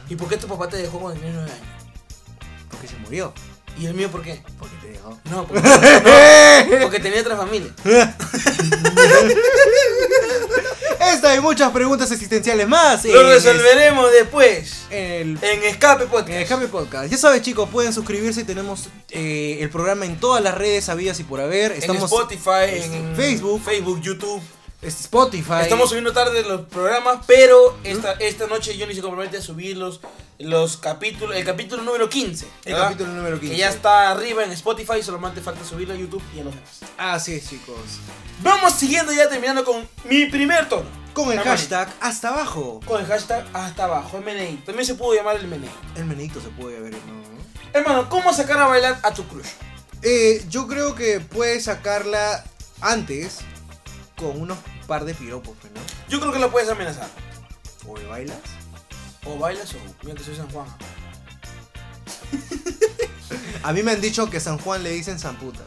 [0.10, 1.68] ¿Y por qué tu papá te dejó cuando tenías 9 años?
[2.70, 3.34] Porque se murió.
[3.78, 4.42] ¿Y el mío por qué?
[4.58, 5.20] Porque te dejó.
[5.30, 7.74] No, porque, no, porque tenía otra familia.
[11.14, 13.06] Esta y muchas preguntas existenciales más.
[13.06, 14.86] Lo en resolveremos después.
[14.90, 16.52] el En Escape Podcast.
[16.52, 17.10] En Podcast.
[17.10, 18.44] Ya sabes, chicos, pueden suscribirse.
[18.44, 21.72] Tenemos eh, el programa en todas las redes sabidas y por haber.
[21.72, 23.62] Estamos en Spotify, en Facebook.
[23.64, 24.42] Facebook, YouTube.
[24.82, 25.62] Este, Spotify.
[25.62, 30.02] Estamos subiendo tarde los programas, pero esta, esta noche Johnny se compromete a subirlos
[30.40, 32.48] los capítulos, el capítulo número 15.
[32.66, 33.54] El capítulo número 15.
[33.54, 36.80] Que ya está arriba en Spotify, solamente falta subirlo a YouTube y a los demás.
[36.98, 37.76] Así es, chicos.
[38.42, 40.90] Vamos siguiendo ya terminando con mi primer tono.
[41.14, 42.80] Con el Hermano, hashtag hasta abajo.
[42.86, 44.58] Con el hashtag hasta abajo, el MNI.
[44.58, 45.68] También se pudo llamar el MNI.
[45.96, 47.18] El menito se puede ver, ¿no?
[47.74, 49.48] Hermano, ¿cómo sacar a bailar a tu crush?
[50.04, 52.44] Eh, yo creo que puedes sacarla
[52.82, 53.40] antes
[54.18, 54.58] con unos
[54.88, 55.80] par de piropos, pues, ¿no?
[56.10, 57.08] Yo creo que lo puedes amenazar.
[57.88, 58.38] ¿O bailas?
[59.26, 60.68] O bailas o mira que soy San Juan.
[63.64, 65.66] A mí me han dicho que San Juan le dicen zamputas.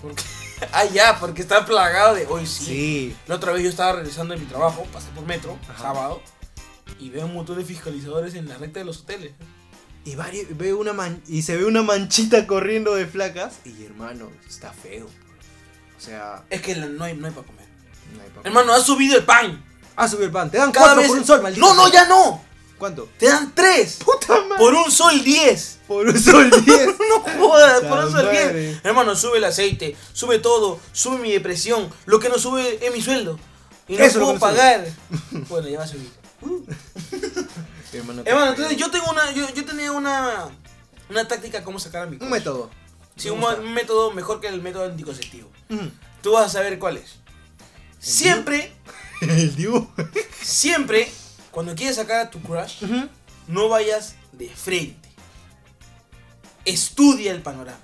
[0.00, 0.22] Porque...
[0.72, 2.64] ah, ya, porque está plagado de hoy sí.
[2.64, 3.16] Sí.
[3.26, 5.82] La otra vez yo estaba regresando de mi trabajo, pasé por metro, Ajá.
[5.82, 6.22] sábado,
[6.98, 9.32] y veo un montón de fiscalizadores en la recta de los hoteles.
[10.06, 10.16] Y,
[10.50, 13.54] veo una man- y se ve una manchita corriendo de flacas.
[13.64, 15.06] Y hermano, está feo.
[15.06, 17.63] O sea, Es que no hay, no hay para comer.
[18.42, 19.62] Hermano, ha subido el pan.
[19.96, 20.50] Ah, subió el pan.
[20.50, 21.08] Te dan Cada cuatro vez.
[21.10, 21.66] por un sol, maldito.
[21.66, 22.42] no, no, ya no.
[22.78, 23.08] ¿Cuánto?
[23.18, 23.98] Te dan tres.
[24.04, 24.56] Puta madre.
[24.58, 25.78] Por un sol diez.
[25.86, 26.88] Por un sol 10.
[27.08, 28.52] No jodas, por un sol madre.
[28.52, 28.80] diez.
[28.84, 31.88] Hermano, sube el aceite, sube todo, sube mi depresión.
[32.06, 33.38] Lo que no sube es mi sueldo.
[33.86, 34.40] Y no Eso puedo sube.
[34.40, 34.86] pagar.
[35.48, 36.10] bueno, ya va a subir.
[38.24, 39.30] hermano, entonces yo tengo una.
[39.32, 40.48] Yo, yo tenía una.
[41.10, 42.70] Una táctica cómo sacar a mi Un método.
[43.16, 43.40] Sí, un,
[43.74, 45.48] método mejor que el método anticonceptivo.
[46.22, 47.16] Tú vas a saber cuál es.
[48.04, 48.70] Siempre,
[49.22, 49.54] El
[50.42, 51.10] siempre,
[51.50, 52.82] cuando quieres sacar a tu crush,
[53.48, 55.08] no vayas de frente.
[56.64, 57.78] Estudia el panorama.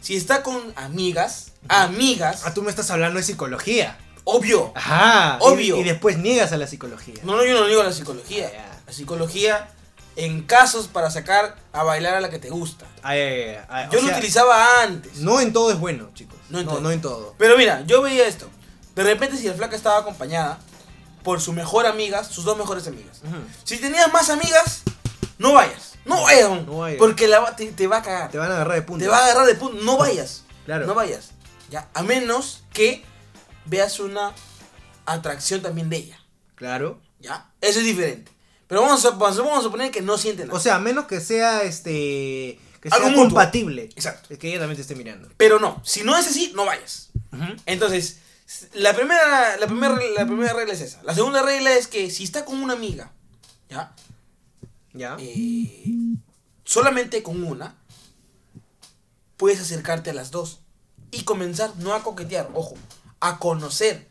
[0.00, 3.98] Si está con amigas, amigas, Ah, tú me estás hablando de psicología.
[4.24, 4.72] obvio.
[4.74, 5.36] Ajá.
[5.40, 5.76] Obvio.
[5.76, 7.14] Y, y después niegas a la psicología.
[7.22, 8.50] No, no, yo no digo la psicología.
[8.50, 8.82] Ya.
[8.86, 9.68] La psicología
[10.16, 12.86] en casos para sacar a bailar a la que te gusta.
[13.02, 15.18] Ay, ay, ay, ay, o Yo lo sea, utilizaba antes.
[15.18, 16.38] No en todo es bueno, chicos.
[16.48, 16.80] No en, todo.
[16.80, 17.34] no, en todo.
[17.38, 18.48] Pero mira, yo veía esto.
[18.94, 20.58] De repente si la flaca estaba acompañada
[21.22, 23.20] por su mejor amiga, sus dos mejores amigas.
[23.64, 24.82] Si tenías más amigas,
[25.38, 25.94] no vayas.
[26.04, 26.98] No vayas, aún, No vayas.
[26.98, 28.30] porque la te, te va a cagar.
[28.30, 29.04] Te van a agarrar de punta.
[29.04, 29.82] Te va a agarrar de punto.
[29.82, 30.44] No vayas.
[30.64, 30.86] Claro.
[30.86, 31.30] No vayas.
[31.70, 33.04] Ya, a menos que
[33.66, 34.32] veas una
[35.06, 36.20] atracción también de ella.
[36.54, 37.00] Claro.
[37.20, 37.50] ¿Ya?
[37.60, 38.32] Eso es diferente.
[38.66, 40.56] Pero vamos a, vamos a suponer que no siente nada.
[40.56, 42.58] O sea, a menos que sea este.
[42.80, 43.84] Que Algo sea compatible.
[43.94, 44.28] Exacto.
[44.32, 45.28] Es que ella también te esté mirando.
[45.36, 47.10] Pero no, si no es así, no vayas.
[47.66, 48.20] Entonces,
[48.74, 51.02] la primera, la, primera, la primera regla es esa.
[51.04, 53.12] La segunda regla es que si está con una amiga,
[53.68, 53.94] ¿ya?
[54.92, 55.16] ¿Ya?
[55.20, 55.84] Eh,
[56.64, 57.76] solamente con una,
[59.36, 60.60] puedes acercarte a las dos
[61.10, 62.74] y comenzar no a coquetear, ojo,
[63.20, 64.08] a conocer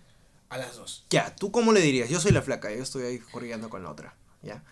[0.50, 1.06] a las dos.
[1.10, 2.10] Ya, ¿tú cómo le dirías?
[2.10, 4.16] Yo soy la flaca, yo estoy ahí corriendo con la otra.
[4.42, 4.64] ¿Ya?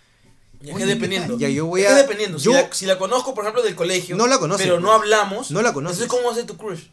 [0.60, 1.38] Ya que dependiendo.
[1.38, 2.38] ya, yo voy a- dependiendo.
[2.40, 4.16] yo- si, la, si la conozco, por ejemplo, del colegio.
[4.16, 5.52] No la conoces, Pero no hablamos.
[5.52, 6.02] No la conoces.
[6.02, 6.86] Entonces, ¿cómo hace tu crush?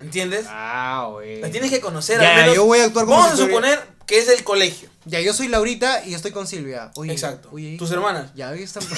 [0.00, 0.46] ¿Entiendes?
[0.48, 1.40] Ah, güey.
[1.40, 2.54] La tienes que conocer Ya, al menos.
[2.56, 4.88] yo voy a actuar como Vamos si a suponer que es del colegio.
[5.04, 6.90] Ya, yo soy Laurita y estoy con Silvia.
[6.96, 7.50] Oye, Exacto.
[7.52, 8.30] Oye, Tus hermanas.
[8.34, 8.82] Ya, ahí están.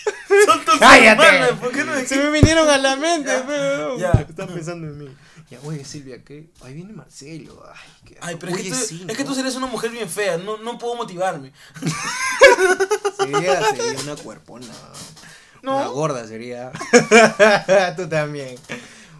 [0.46, 1.22] Son tus ¡Cállate!
[1.26, 3.98] hermanas, ¿Por qué no Se me vinieron a la mente, Ya, pero.
[3.98, 4.10] ya.
[4.28, 5.16] Están pensando en mí.
[5.50, 6.48] Ya, oye, Silvia, ¿qué?
[6.62, 7.62] Ahí viene Marcelo.
[7.74, 10.08] Ay, qué Ay, pero es, que tú, sí, es que tú eres una mujer bien
[10.08, 10.36] fea.
[10.38, 11.52] No, no puedo motivarme.
[13.18, 14.66] Sería, sería una cuerpona.
[15.62, 15.76] No.
[15.76, 16.70] Una gorda sería.
[17.96, 18.56] Tú también.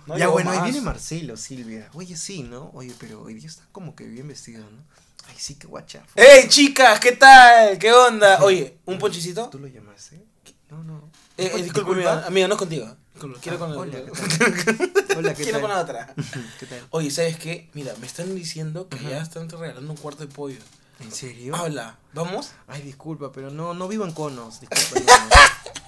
[0.07, 1.89] No, ya, bueno, ahí viene Marcelo, Silvia.
[1.95, 2.71] Oye, sí, ¿no?
[2.75, 4.83] Oye, pero hoy día está como que bien vestido, ¿no?
[5.29, 6.03] Ay, sí, qué guacha.
[6.17, 6.99] ¡Hey, chicas!
[6.99, 7.79] ¿Qué tal?
[7.79, 8.39] ¿Qué onda?
[8.43, 9.49] Oye, ¿un ponchicito?
[9.49, 10.25] ¿Tú lo llamaste?
[10.71, 11.11] No, no.
[11.37, 12.97] Eh, eh, disculpe, amiga, amiga, no es contigo.
[13.43, 15.19] Quiero con, Hola, ¿qué tal?
[15.19, 15.61] Hola, ¿qué quiero tal?
[15.61, 16.15] con la otra.
[16.59, 16.87] ¿Qué tal?
[16.91, 17.69] Oye, ¿sabes qué?
[17.75, 20.59] Mira, me están diciendo que ya están regalando un cuarto de pollo.
[21.01, 21.55] ¿En serio?
[21.57, 22.53] Habla, ¿vamos?
[22.67, 24.61] Ay, disculpa, pero no, no vivo en conos.
[24.61, 25.31] Disculpa, no, no.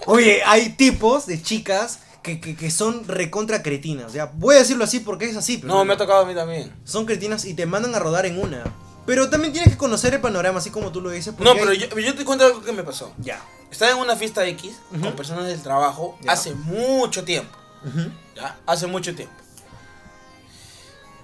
[0.05, 4.13] Oye, hay tipos de chicas que, que, que son recontra cretinas.
[4.13, 5.57] Ya, voy a decirlo así porque es así.
[5.57, 6.73] Pero No, me ha tocado a mí también.
[6.85, 8.63] Son cretinas y te mandan a rodar en una.
[9.05, 11.33] Pero también tienes que conocer el panorama, así como tú lo dices.
[11.39, 13.11] No, pero hay- yo, yo te cuento algo que me pasó.
[13.19, 13.41] Ya.
[13.69, 14.71] Estaba en una fiesta X
[15.01, 16.31] con personas del trabajo Ya.
[16.31, 17.57] hace mucho tiempo.
[17.85, 18.57] Ujú, ¿Ya?
[18.65, 19.33] Hace mucho tiempo.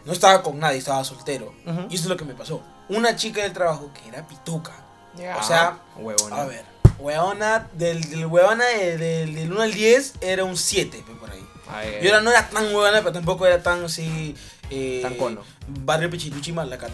[0.06, 1.54] No estaba con nadie, estaba soltero.
[1.66, 1.82] Ujú.
[1.90, 2.62] Y eso es lo que me pasó.
[2.90, 4.74] Una chica del trabajo que era pituca.
[5.16, 5.38] Ya.
[5.38, 6.36] O sea, Huevona.
[6.42, 6.66] A ver,
[7.00, 11.30] huevona, del, del huevona de- del, del 1 al 10 era un 7, pe, por
[11.32, 11.46] ahí.
[11.72, 14.36] Ay, Yo era, no era tan huevona, pero tampoco era tan así.
[14.72, 15.42] Eh, Tan cono.
[15.68, 16.90] Barrio Pichiluchi más lacra.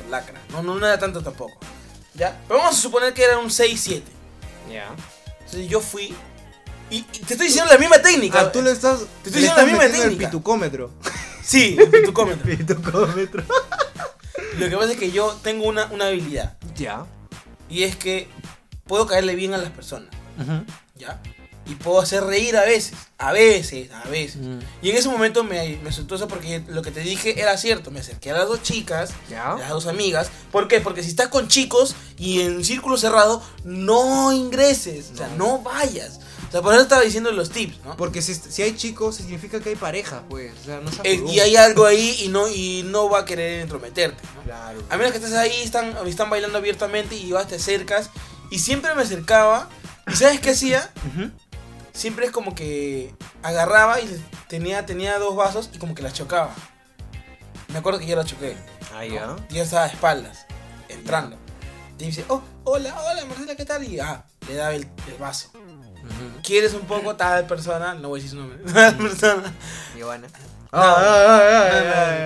[0.52, 1.58] No, no, no era tanto tampoco.
[2.14, 2.40] ¿Ya?
[2.48, 4.02] Pero vamos a suponer que era un 6-7.
[4.72, 4.88] Ya.
[5.40, 6.14] Entonces yo fui.
[6.90, 8.40] Y, y te estoy diciendo la misma técnica.
[8.40, 9.00] Ah, tú le estás.
[9.24, 10.30] Te estoy diciendo la misma metiendo el técnica.
[10.32, 10.92] pitucómetro.
[11.44, 12.44] Sí, tu comento.
[12.46, 13.44] Pitucómetro.
[14.58, 16.56] Lo que pasa es que yo tengo una, una habilidad.
[16.76, 17.06] Ya.
[17.70, 18.28] Y es que
[18.88, 20.10] puedo caerle bien a las personas.
[20.40, 20.64] Ujú.
[20.96, 21.22] ¿Ya?
[21.68, 24.36] y puedo hacer reír a veces, a veces, a veces.
[24.40, 24.60] Mm.
[24.84, 27.90] Y en ese momento me, me asustó eso porque lo que te dije era cierto.
[27.90, 29.54] Me acerqué a las dos chicas, Ya.
[29.54, 30.30] a las dos amigas.
[30.52, 30.80] ¿Por qué?
[30.80, 36.20] Porque si estás con chicos y en círculo cerrado, no ingreses, o sea, no vayas.
[36.48, 37.98] O sea, por eso estaba diciendo los tips, ¿no?
[37.98, 40.54] Porque si, si hay chicos, significa que hay pareja, pues.
[40.62, 43.62] O sea, no Eh, y hay algo ahí y no, y no va a querer
[43.62, 44.44] entrometerte, ¿no?
[44.44, 44.84] Claro.
[44.92, 48.12] A menos que estés ahí, están, están bailando abiertamente y vas, te acercas.
[48.50, 49.70] Y siempre me acercaba.
[50.08, 50.92] ¿Y sabes qué hacía?
[51.94, 56.54] Siempre es como que agarraba y tenía, tenía dos vasos y como que las chocaba.
[57.70, 58.56] Me acuerdo que yo la choqué.
[58.94, 59.26] Ah, ya.
[59.26, 59.36] ¿no?
[59.50, 60.46] Yo estaba de espaldas,
[60.90, 61.38] entrando.
[61.98, 63.84] Y dice, oh, hola, hola, Marcela, ¿qué tal?
[63.84, 65.52] Y ah, le daba el, el vaso.
[66.44, 67.96] ¿Quieres un poco tal persona?
[67.96, 68.60] No voy a decir su nombre.
[68.72, 69.54] Tal persona.
[69.96, 70.28] Giovanna.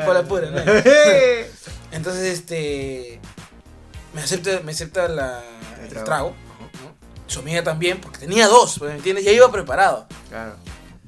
[0.06, 0.60] Por la pura, no.
[1.92, 3.22] Entonces, este.
[4.14, 5.44] Me acepta, me acepta la,
[5.78, 6.06] El el trago.
[6.06, 6.30] trago.
[6.30, 6.96] ¿no?
[7.28, 9.24] Su amiga también, porque tenía dos, pues, ¿me entiendes?
[9.26, 10.08] Ya iba preparado.
[10.30, 10.56] Claro.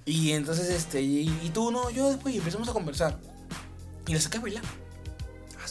[0.06, 3.18] Y entonces, este, y, y tú, no, yo después, y empezamos a conversar.
[4.08, 4.64] Y le saqué a bailar.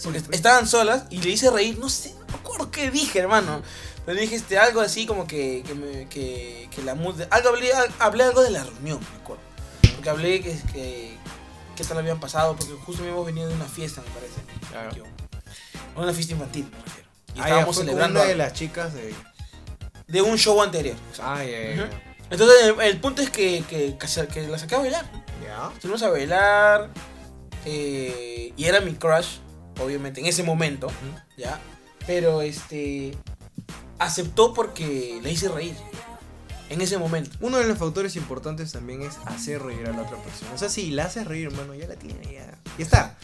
[0.03, 3.19] Porque est- estaban solas y le hice reír, no sé, no me acuerdo qué dije,
[3.19, 3.61] hermano.
[4.07, 6.93] Pero le dije este, algo así como que, que, me- que, que la.
[6.93, 9.43] Algo hablé, hablé algo de la reunión, me acuerdo.
[9.95, 11.17] Porque hablé que, que,
[11.77, 14.41] que tal habían pasado, porque justo habíamos venido de una fiesta, me parece.
[14.71, 14.95] Claro.
[14.97, 15.05] Yo-
[16.01, 17.00] Una fiesta infantil, me refiero.
[17.35, 19.15] Y Ah, ya, estábamos fue con celebrando una de las chicas de.
[20.09, 20.97] de un show anterior.
[21.23, 21.91] Ah, ya, ya.
[22.31, 25.05] Entonces, el, el punto es que, que, que la saqué a bailar.
[25.45, 25.71] ya.
[25.75, 26.91] Estuvimos a bailar.
[27.65, 29.39] eh, y era mi crush,
[29.81, 30.89] obviamente, en ese momento.
[31.37, 31.59] ¿Ya?
[32.07, 33.17] Pero este.
[33.99, 35.75] Aceptó porque le hice reír.
[36.71, 37.31] En ese momento.
[37.41, 40.53] Uno de los factores importantes también es hacer reír a la otra persona.
[40.55, 42.47] O sea, si la haces reír, hermano, ya la tiene, ya.
[42.79, 43.17] Ya está.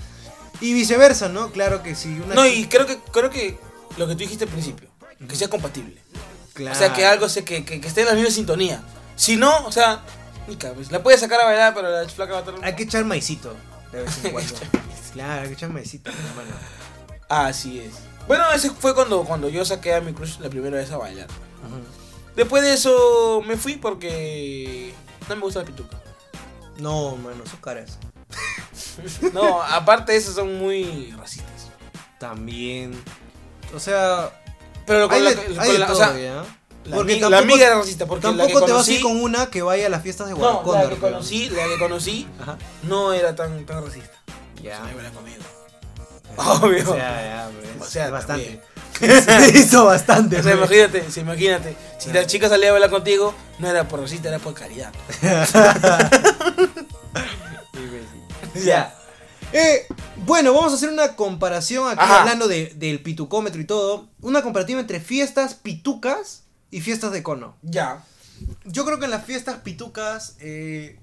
[0.61, 1.50] Y viceversa, ¿no?
[1.52, 3.57] Claro que si una No, y creo que, creo que
[3.97, 4.88] lo que tú dijiste al principio.
[5.28, 6.01] Que sea compatible.
[6.55, 6.76] Claro.
[6.76, 8.82] O sea, que algo se, que, que, que esté en la misma sintonía.
[9.16, 10.03] Si no, o sea,
[10.47, 10.57] ni.
[10.90, 12.55] La puedes sacar a bailar, pero la flaca va a estar.
[12.62, 13.55] Hay que echar maicito
[13.92, 14.55] de vez en cuando.
[15.12, 16.57] claro, hay que echar maicito, hermano.
[17.28, 17.94] Así es.
[18.26, 21.28] Bueno, ese fue cuando, cuando yo saqué a mi crush la primera vez a bailar.
[22.34, 24.94] Después de eso me fui porque
[25.28, 25.97] no me gusta la pituca.
[26.78, 27.99] No, mano, sus caras.
[29.34, 31.68] No, aparte de eso son muy racistas.
[32.18, 32.92] También.
[33.74, 34.30] O sea,
[34.86, 36.44] Pero con la, de, con la- o todo, sea, ¿ya?
[36.84, 38.92] la, Porque ami- la tampoco- amiga era racista porque la que Tampoco te vas a
[38.92, 40.84] ir conocí, con una que vaya a las fiestas de no, Guadalcóndor.
[40.84, 42.58] la que conocí, la que conocí Ajá.
[42.84, 44.12] no era tan, tan racista.
[44.62, 44.76] Ya.
[44.88, 45.42] Se baila conmigo.
[46.36, 46.90] Obvio.
[46.90, 48.60] O sea, ya, pues, O sea, bastante.
[49.54, 50.38] Hizo bastante.
[50.38, 50.70] O sea, pues.
[50.70, 51.76] imagínate, imagínate.
[51.98, 54.92] Si la chica salía a bailar contigo, no era por racista, era por caridad.
[58.54, 58.94] Ya.
[59.57, 59.86] Eh,
[60.26, 62.20] bueno, vamos a hacer una comparación aquí Ajá.
[62.22, 64.09] hablando de- del pitucómetro y todo.
[64.20, 67.57] Una comparativa entre fiestas pitucas y fiestas de cono.
[67.62, 68.04] Ya.
[68.64, 70.98] Yo creo que en las fiestas pitucas eh,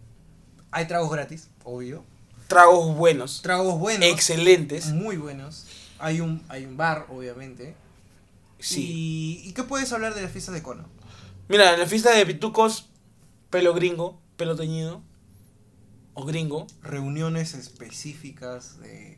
[0.72, 2.04] hay tragos gratis, obvio.
[2.48, 3.42] Tragos buenos.
[3.42, 4.08] Tragos buenos.
[4.08, 4.88] Excelentes.
[4.88, 5.66] Muy buenos.
[5.98, 7.76] Hay un, hay un bar, obviamente.
[8.60, 9.42] Sí.
[9.44, 10.86] Y, ¿Y qué puedes hablar de las fiestas de cono?
[11.48, 12.88] Mira, en la fiesta de pitucos,
[13.50, 15.02] pelo gringo, pelo teñido.
[16.14, 16.68] O gringo.
[16.82, 19.18] Reuniones específicas de...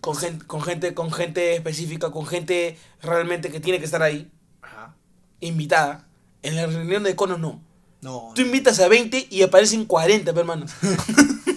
[0.00, 4.30] Con gente, con gente, con gente específica, con gente realmente que tiene que estar ahí,
[4.60, 4.96] Ajá.
[5.40, 6.08] invitada.
[6.42, 7.62] En la reunión de conos no.
[8.00, 8.32] No.
[8.34, 10.66] Tú invitas a 20 y aparecen 40, pe, hermano.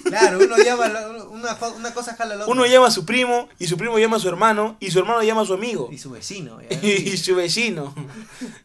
[0.06, 0.86] Claro, uno llama,
[1.32, 2.54] una, una cosa jala a la otra.
[2.54, 5.24] Uno llama a su primo, y su primo llama a su hermano, y su hermano
[5.24, 5.90] llama a su amigo.
[5.92, 6.60] Y su vecino.
[6.70, 6.78] ya.
[6.88, 7.94] Y su vecino.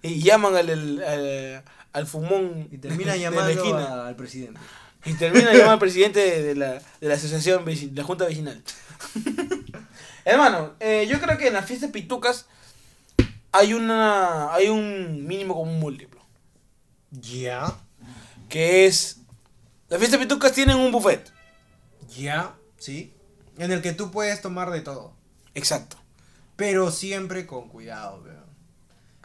[0.02, 2.68] Y llaman al, al, al, al fumón.
[2.70, 3.78] Y termina de la llamando esquina.
[3.84, 4.60] a- al presidente.
[5.04, 8.62] Y termina llamando al presidente de, de la, de la asociación, de la junta vecinal.
[10.24, 12.46] Hermano, eh, yo creo que en las fiestas pitucas
[13.52, 16.20] hay una hay un mínimo común múltiplo.
[17.10, 17.74] Ya.
[18.48, 19.18] Que es...
[19.88, 21.32] Las fiestas pitucas tienen un buffet.
[22.16, 22.54] Ya.
[22.78, 23.12] Sí.
[23.58, 25.14] En el que tú puedes tomar de todo.
[25.54, 25.96] Exacto.
[26.56, 28.44] Pero siempre con cuidado, weón.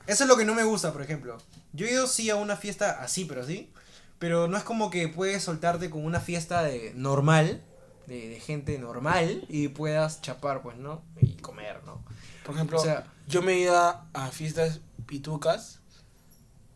[0.07, 1.38] Eso es lo que no me gusta, por ejemplo.
[1.73, 3.71] Yo he ido sí a una fiesta así, pero sí.
[4.20, 7.61] Pero no es como que puedes soltarte con una fiesta de normal,
[8.07, 11.03] de, de gente normal, y puedas chapar, pues, ¿no?
[11.22, 12.03] Y comer, ¿no?
[12.45, 15.80] Por ejemplo, O sea- yo me he ido a, fiestas pitucas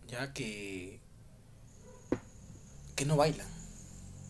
[0.07, 0.99] ya que...
[2.95, 3.47] que no bailan.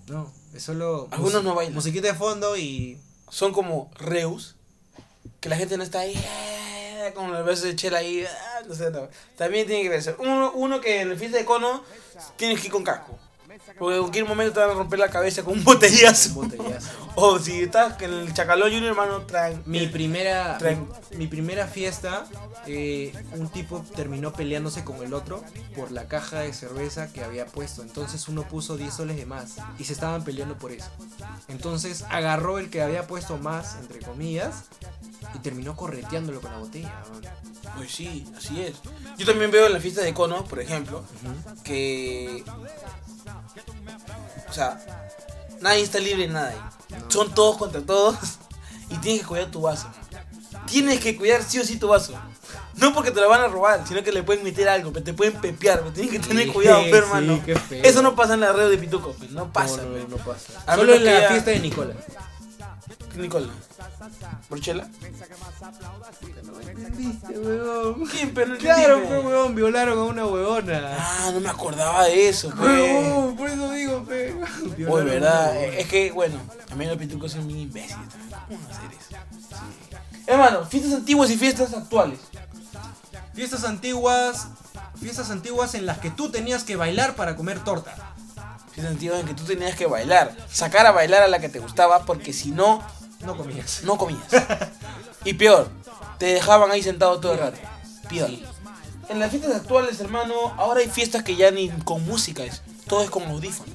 [0.07, 1.07] No, es solo...
[1.11, 1.73] Algunos no bailan.
[1.73, 2.99] Musiquita de fondo y...
[3.29, 4.57] son como reus,
[5.39, 6.68] que la gente no está ahí, eh,
[7.13, 9.07] con los besos de chela ahí, ah, no sé, no.
[9.35, 10.15] También tiene que ver eso.
[10.19, 11.83] Uno, uno que en el fiesta de cono
[12.35, 13.17] tienes que ir con casco.
[13.79, 16.39] Porque en cualquier momento te van a romper la cabeza con un botellazo.
[16.39, 16.89] Un botellazo.
[17.21, 19.61] O si estás en el Chacalón Junior, hermano, traen.
[19.65, 20.87] Mi primera, Tren.
[21.11, 22.25] mi, mi primera fiesta,
[22.65, 25.43] eh, un tipo terminó peleándose con el otro
[25.75, 27.81] por la caja de cerveza que había puesto.
[27.81, 30.89] Entonces uno puso 10 soles de más y se estaban peleando por eso.
[31.49, 34.65] Entonces agarró el que había puesto más, entre comillas,
[35.33, 37.03] y terminó correteándolo con la botella.
[37.75, 38.77] Pues sí, así es.
[39.17, 41.03] Yo también veo en la fiesta de cono, por ejemplo,
[41.63, 42.43] que.
[44.49, 44.79] O sea,
[45.61, 46.55] nadie está libre de.
[46.89, 47.11] No.
[47.11, 48.15] Son todos contra todos
[48.89, 49.87] y tienes que cuidar tu vaso.
[50.65, 52.13] Tienes que cuidar sí o sí tu vaso.
[52.75, 55.13] No porque te lo van a robar, sino que le pueden meter algo, que te
[55.13, 57.41] pueden pepear, pero tienes que tener Sí, cuidado, hermano.
[57.71, 59.99] Eso no pasa en la red de Pituco, no pasa, No, pe.
[60.07, 60.53] no, no pasa.
[60.75, 61.93] Solo en la ya- fiesta de Nicola.
[63.15, 63.47] Nicola.
[64.49, 64.87] ¿Borchela?
[66.97, 68.05] ¿Viste, huevón?
[68.07, 69.27] ¿Quién, pero Claro, pues, pe.
[69.27, 70.95] huevón, violaron a una huevona.
[70.97, 72.49] Ah, no me acordaba de eso.
[72.57, 74.35] Huevón, por eso digo, pe.
[74.87, 76.37] A verdad, es que, bueno,
[76.71, 78.39] a mí los pitucos son bien imbéciles también.
[78.47, 79.21] ¿Cómo hacer eso?
[80.27, 82.19] Hermano, fiestas antiguas y fiestas actuales.
[83.33, 84.47] Fiestas antiguas,
[84.99, 87.95] fiestas antiguas en las que tú tenías que bailar para comer torta.
[88.71, 90.35] Fiestas antiguas en que tú tenías que bailar.
[90.51, 92.83] Sacar a bailar a la que te gustaba, porque si no,
[93.21, 93.81] No comías.
[93.83, 94.23] no comías.
[95.25, 95.69] Y peor,
[96.17, 97.57] te dejaban ahí sentado todo el rato.
[98.09, 98.29] Peor.
[99.09, 102.61] En las fiestas actuales, hermano, ahora hay fiestas que ya ni con música es.
[102.87, 103.73] Todo es con audífonos.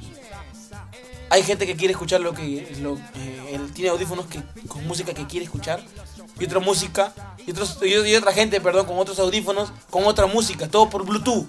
[1.30, 2.76] Hay gente que quiere escuchar lo que.
[2.80, 5.82] Lo, eh, tiene audífonos que, con música que quiere escuchar.
[6.38, 7.12] Y otra música.
[7.46, 9.72] Y, otros, y, y otra gente, perdón, con otros audífonos.
[9.90, 10.68] Con otra música.
[10.68, 11.46] Todo por Bluetooth.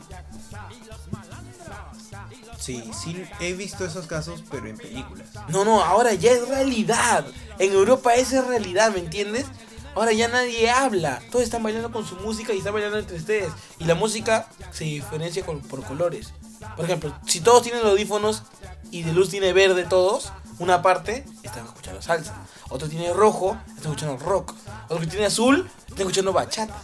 [2.66, 5.28] Sí, sí, he visto esos casos, pero en películas.
[5.50, 7.24] No, no, ahora ya es realidad.
[7.60, 9.46] En Europa esa es realidad, ¿me entiendes?
[9.94, 11.22] Ahora ya nadie habla.
[11.32, 13.52] Todos están bailando con su música y están bailando entre ustedes.
[13.78, 16.34] Y la música se diferencia con- por colores.
[16.76, 18.42] Por ejemplo, si todos tienen audífonos
[18.90, 22.34] y de luz tiene verde todos, una parte están escuchando salsa.
[22.70, 24.54] Otro tiene rojo, están escuchando rock.
[24.86, 26.82] Otro que tiene azul, están escuchando bachata.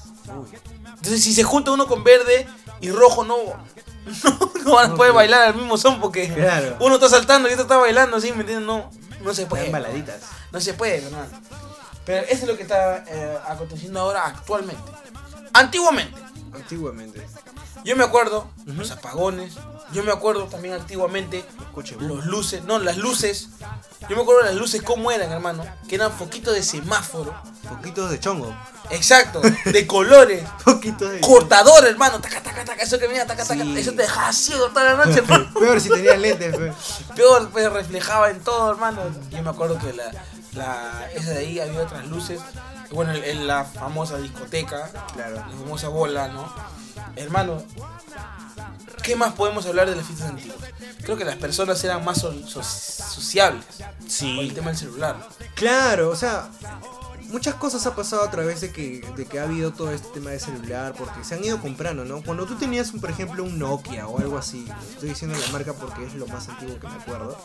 [0.86, 2.48] Entonces si se junta uno con verde
[2.82, 3.38] y rojo no,
[4.24, 6.78] no, no van a poder bailar al mismo son porque Claro.
[6.80, 8.32] uno está saltando y otro está bailando, ¿sí?
[8.34, 8.66] ¿Me entiendes?
[8.68, 8.90] No,
[9.22, 9.70] no se puede.
[9.70, 10.22] Baladitas.
[10.52, 11.28] No se puede, hermano.
[12.06, 14.82] Pero eso es lo que está eh, aconteciendo ahora actualmente.
[15.54, 16.20] Antiguamente,
[16.54, 17.26] Antiguamente.
[17.84, 18.74] Yo me acuerdo Ujú.
[18.74, 19.53] los apagones.
[19.91, 21.43] Yo me acuerdo también antiguamente
[21.99, 23.49] los luces, no, las luces.
[24.07, 25.65] Yo me acuerdo las luces cómo eran, hermano.
[25.89, 27.36] Que eran foquitos de semáforo.
[27.67, 28.55] Poquitos de chongo.
[28.89, 30.47] Exacto, de colores.
[30.65, 32.22] Poquitos de Cortador, hermano.
[32.22, 32.82] Taca, taca, taca.
[32.84, 33.63] Eso que venía, taca, taca.
[33.63, 33.78] Sí.
[33.78, 35.49] Eso te dejaba ciego toda la noche, hermano.
[35.59, 36.74] Peor si tenías lentes, pe.
[37.15, 39.01] Peor, pues reflejaba en todo, hermano.
[39.30, 40.09] Yo me acuerdo que la,
[40.53, 42.39] la, esa de ahí había otras luces.
[42.92, 45.36] Bueno, en, la famosa discoteca, Claro.
[45.36, 46.52] la famosa bola, ¿no?
[47.16, 47.64] Hermano,
[49.04, 50.58] ¿qué más podemos hablar de las fiestas antiguas?
[51.04, 53.64] Creo que las personas eran más so- so- sociables
[54.08, 54.36] Sí.
[54.36, 55.28] por el tema del celular.
[55.56, 56.50] Claro, o sea,
[57.30, 60.32] muchas cosas ha pasado a través de que, de que ha habido todo este tema
[60.32, 62.22] de celular, porque se han ido comprando, ¿no?
[62.22, 66.06] Cuando tú tenías, por ejemplo, un Nokia o algo así, estoy diciendo la marca porque
[66.06, 67.38] es lo más antiguo que me acuerdo,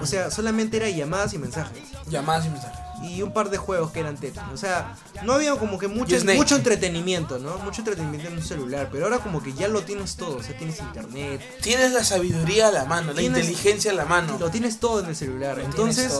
[0.00, 1.82] o sea, solamente era llamadas y mensajes.
[2.06, 2.78] Llamadas y mensajes.
[3.04, 4.42] Y un par de juegos que eran Tetris.
[4.52, 7.58] O sea, no había como que mucho, mucho entretenimiento, ¿no?
[7.58, 8.88] Mucho entretenimiento en un celular.
[8.90, 10.36] Pero ahora como que ya lo tienes todo.
[10.38, 11.40] O sea, tienes internet.
[11.62, 14.36] Tienes la sabiduría a la mano, la inteligencia a la mano.
[14.38, 15.58] Lo tienes todo en el celular.
[15.58, 16.12] Lo Entonces,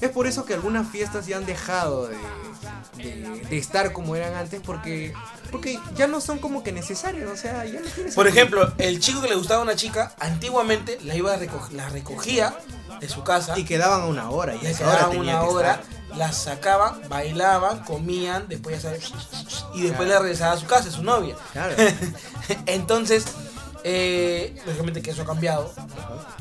[0.00, 2.16] es por eso que algunas fiestas ya han dejado de,
[2.96, 4.60] de- de estar como eran antes.
[4.64, 5.12] Porque,
[5.50, 7.28] porque ya no son como que necesarias.
[7.30, 8.14] O sea, ya no tienes.
[8.14, 11.70] Por ejemplo, el chico que le gustaba a una chica, antiguamente la iba a reco-
[11.70, 12.56] la recogía
[13.00, 13.58] de su casa.
[13.58, 14.54] Y quedaban una hora.
[14.56, 16.01] Y a esa hora tenía una que hora, estar.
[16.16, 19.10] Las sacaban, bailaban, comían, después ya sabes,
[19.74, 20.14] y después Claro.
[20.14, 21.36] le regresaba a su casa, a su novia.
[21.52, 21.74] Claro.
[22.66, 23.24] Entonces,
[23.84, 25.72] eh, lógicamente que eso ha cambiado.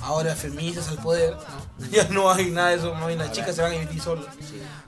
[0.02, 1.36] Ahora feministas al poder,
[1.78, 1.88] ¿no?
[1.92, 4.34] ya no hay nada de eso, más bien las chicas se van a vivir solas.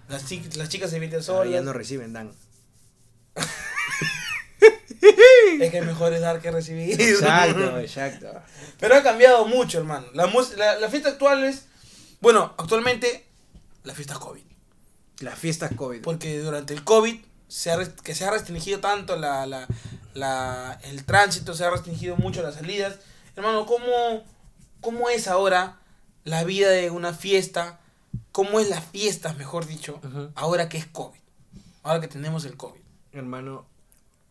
[0.09, 1.51] Las, chi- las chicas se Ahora solas.
[1.53, 2.31] ya no reciben Dan.
[5.59, 6.99] Es que mejor es dar que recibir.
[6.99, 8.27] Exacto, exacto.
[8.79, 10.05] Pero ha cambiado mucho, hermano.
[10.13, 10.27] La,
[10.57, 11.65] la, la fiesta actual es,
[12.21, 13.25] bueno, actualmente
[13.83, 14.41] la fiesta COVID.
[15.23, 16.01] Las fiestas COVID.
[16.01, 19.67] Porque durante el COVID, se ha, que se ha restringido tanto la, la,
[20.13, 22.97] la- el tránsito, se ha restringido mucho las salidas.
[23.35, 23.85] Hermano, ¿cómo,
[24.81, 25.79] ¿cómo es ahora
[26.23, 27.79] la vida de una fiesta?
[28.31, 29.99] ¿Cómo es la fiesta, mejor dicho,
[30.35, 31.19] ahora que es COVID?
[31.83, 32.79] Ahora que tenemos el COVID.
[33.11, 33.65] Hermano,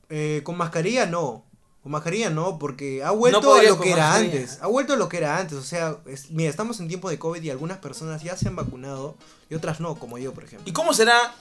[0.09, 1.45] eh, con mascarilla no.
[1.83, 4.39] Con mascarilla no, porque ha vuelto a lo que era mascarilla.
[4.41, 4.59] antes.
[4.63, 5.59] Ha vuelto a lo que era antes.
[5.59, 8.55] O sea, es- mira, estamos en tiempo de COVID y algunas personas ya se han
[8.57, 9.17] vacunado
[9.51, 10.69] y otras no, como yo, por ejemplo.
[10.69, 11.35] ¿Y cómo será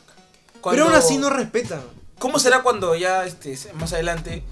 [0.62, 0.76] cuando...
[0.84, 1.82] Pero aún así no respetan.
[2.18, 4.44] ¿Cómo será cuando ya este, más adelante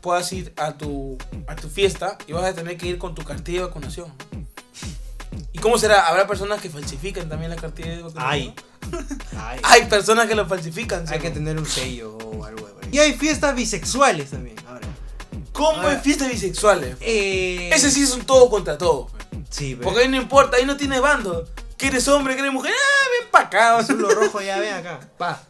[0.00, 3.22] puedas ir a tu, a tu fiesta y vas a tener que ir con tu
[3.22, 4.12] cartilla de vacunación?
[5.52, 6.06] ¿Y cómo será?
[6.08, 8.24] ¿Habrá personas que falsifican también la cartilla de vacunación?
[8.32, 8.54] Hay.
[9.36, 9.60] Hay.
[9.62, 11.06] Hay personas que lo falsifican.
[11.06, 12.68] ¿sí Hay que tener un sello o algo.
[12.92, 14.86] Y hay fiestas bisexuales también, ahora.
[15.54, 16.96] ¿Cómo es fiestas bisexuales?
[17.00, 17.70] Eh...
[17.72, 19.08] Ese sí es un todo contra todo.
[19.48, 19.84] Sí, pero...
[19.88, 21.48] Porque ahí no importa, ahí no tienes bando.
[21.78, 23.78] Que eres hombre, que eres mujer, ah, ven pa' acá.
[23.78, 25.00] Azul o rojo, ya ven acá.
[25.16, 25.42] Pa,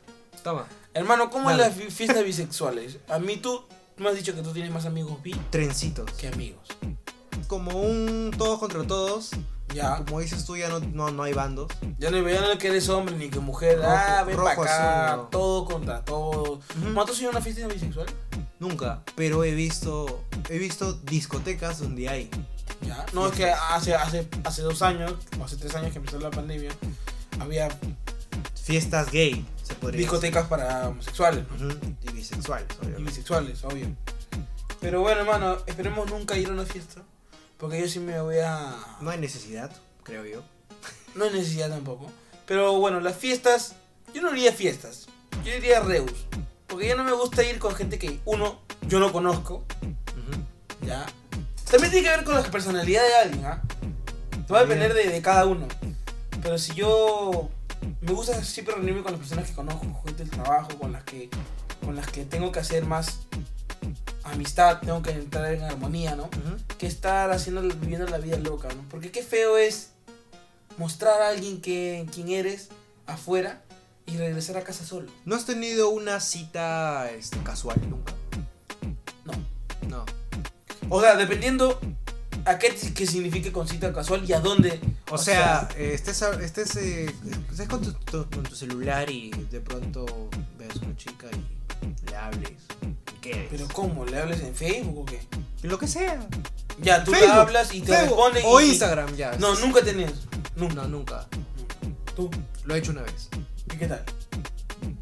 [0.43, 0.67] toma.
[0.93, 1.63] Hermano, ¿cómo Dale.
[1.65, 2.99] es las fi- fiestas bisexuales?
[3.09, 3.65] A mí tú
[3.97, 6.11] me has dicho que tú tienes más amigos bi Trencitos.
[6.13, 6.69] que amigos.
[7.49, 9.31] Como un todos contra todos.
[9.73, 9.97] Ya.
[9.97, 11.73] Como dices tú, ya no, no, no hay bandos.
[11.99, 13.79] Ya no vean que eres hombre ni que mujer.
[13.79, 15.05] Rojo, ah, ven rojo, pa' acá.
[15.09, 15.29] azul, no.
[15.29, 16.61] Todo contra todo.
[16.95, 18.07] ¿Cuánto has ido a una fiesta bisexual?
[18.61, 19.03] Nunca.
[19.17, 20.25] Pero he visto.
[20.49, 22.31] He visto discotecas donde hay.
[22.83, 23.05] Ya.
[23.13, 26.31] No, es que hace, hace, hace dos años, o hace tres años que empezó la
[26.31, 26.71] pandemia,
[27.41, 27.69] había
[28.63, 31.67] Fiestas gay, se podría discotecas para homosexuales ¿no?
[31.69, 31.83] decir.
[31.83, 33.11] Ujú, Y bisexuales, y obviamente.
[33.11, 33.87] bisexuales, obvio.
[34.81, 37.03] Pero bueno, hermano, esperemos nunca ir a una fiesta.
[37.59, 38.77] Porque yo sí me voy a.
[39.01, 39.71] No hay necesidad,
[40.03, 40.43] creo yo.
[41.15, 42.11] No hay necesidad tampoco.
[42.47, 43.77] Pero bueno, las fiestas.
[44.13, 45.07] Yo no iría a fiestas.
[45.45, 46.27] Yo iría a Reus.
[46.67, 49.65] Porque ya no me gusta ir con gente que, uno, yo no conozco.
[50.83, 51.07] Ya.
[51.71, 53.63] También tiene que ver con la personalidad de alguien, ¿ah?
[54.53, 55.67] Va a depender de, de cada uno.
[56.43, 57.51] Pero si yo.
[58.01, 61.05] Me gusta siempre reunirme con las personas que conozco, con gente del trabajo, con las
[61.05, 61.31] que.
[61.85, 63.21] Con las que tengo que hacer más
[64.25, 66.29] amistad, tengo que entrar en armonía, ¿no?
[66.79, 68.85] Que estar haciendo viviendo la vida loca, ¿no?
[68.91, 69.91] Porque qué feo es
[70.79, 72.69] mostrar a alguien que quién eres
[73.07, 73.63] afuera
[74.07, 75.11] y regresar a casa solo.
[75.25, 78.13] ¿No has tenido una cita este, casual nunca?
[79.25, 79.33] No.
[79.89, 80.05] No.
[80.89, 81.79] O sea, dependiendo
[82.47, 84.81] a qué, qué signifique con cita casual y a dónde.
[85.11, 87.15] O, sea, eh, estés, estés, eh,
[87.51, 90.05] estés con, tu, tu- con tu celular y de pronto
[90.59, 92.53] ves una chica y le hables.
[93.51, 94.05] Pero ¿cómo?
[94.05, 95.21] ¿Le hables en Facebook o qué?
[95.63, 96.27] Lo que sea.
[96.81, 98.43] Ya, tú le Facebook, hablas y te Facebook, responden.
[98.47, 99.33] O y- Instagram, ya.
[99.39, 100.15] No, nunca eso.
[100.57, 100.75] Nunca.
[100.75, 101.27] No, nunca.
[102.17, 102.31] ¿Tú?
[102.65, 103.29] Lo he hecho una vez.
[103.73, 104.05] ¿Y qué tal?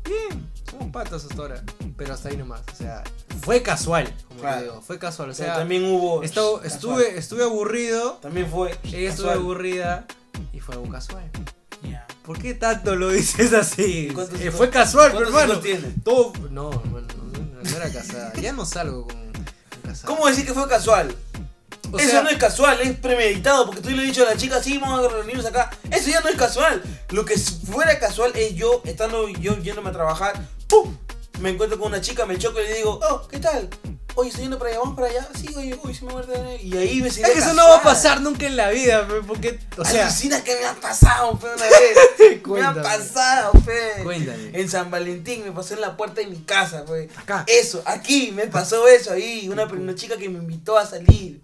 [0.04, 1.62] Bien, somos patas hasta ahora.
[1.96, 2.62] Pero hasta ahí nomás.
[2.72, 3.02] O sea,
[3.42, 4.56] fue casual, como Claro.
[4.58, 4.82] te digo.
[4.82, 5.30] Fue casual.
[5.30, 6.22] O Pero sea, también hubo.
[6.22, 8.18] estuve, estuve aburrido.
[8.22, 8.76] También fue.
[8.84, 10.06] Ella estuvo aburrida.
[10.52, 11.28] Y fue algo casual.
[12.24, 14.08] ¿Por qué tanto lo dices así?
[14.14, 15.60] ¿Cuántos Eh, fue casual, pero hermano.
[16.04, 16.32] Todo.
[16.50, 17.08] No, hermano,
[17.62, 18.32] no, era casada.
[18.34, 20.06] Ya no salgo con, con casada.
[20.06, 21.14] ¿Cómo decir que fue casual?
[21.92, 24.36] O Eso sea, no es casual, es premeditado, porque tú le he dicho a la
[24.36, 25.70] chica, sí, vamos a reunirnos acá.
[25.90, 26.82] Eso ya no es casual.
[27.10, 30.96] Lo que fuera casual es yo, estando yo yéndome a trabajar, ¡pum!
[31.40, 33.68] Me encuentro con una chica, me choco y le digo, oh, ¿qué tal?
[34.14, 35.28] Oye, estoy yendo para allá, vamos para allá.
[35.34, 36.60] Sí, oye, uy, se me muerde.
[36.62, 39.14] Y ahí me Es que eso no va a pasar nunca en la vida, pe,
[39.26, 39.58] porque.
[39.78, 40.06] O sea.
[40.06, 41.96] Alucina que me ha pasado, fe, una vez.
[42.18, 42.82] me ha Cuéntame.
[42.82, 44.02] pasado, fe.
[44.02, 44.50] Cuéntame.
[44.52, 47.08] En San Valentín me pasó en la puerta de mi casa, fe.
[47.16, 47.44] Acá.
[47.46, 49.48] Eso, aquí me pasó eso ahí.
[49.48, 51.40] Una, una chica que me invitó a salir.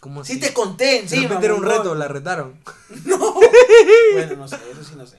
[0.00, 0.40] ¿Cómo Sí así?
[0.40, 1.22] te conté encima.
[1.22, 2.58] repente era un reto, la retaron.
[3.04, 3.18] No.
[4.14, 5.18] bueno, no sé, eso sí no sé.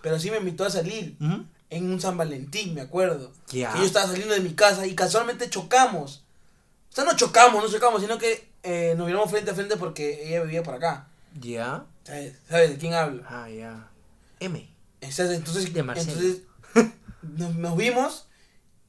[0.00, 1.40] Pero sí me invitó a salir ¿Mm?
[1.76, 3.32] En un San Valentín, me acuerdo.
[3.48, 3.72] Ya.
[3.72, 6.22] Que yo estaba saliendo de mi casa y casualmente chocamos.
[6.90, 10.28] O sea, no chocamos, no chocamos, sino que eh, nos miramos frente a frente porque
[10.28, 11.08] ella vivía por acá.
[11.40, 11.86] Ya.
[12.04, 13.22] ¿Sabes, ¿Sabes de quién hablo?
[13.26, 13.88] Ah, ya.
[14.40, 14.68] M.
[15.00, 16.12] Entonces, entonces, De Marcelo.
[16.12, 16.42] entonces
[17.22, 18.26] nos, nos vimos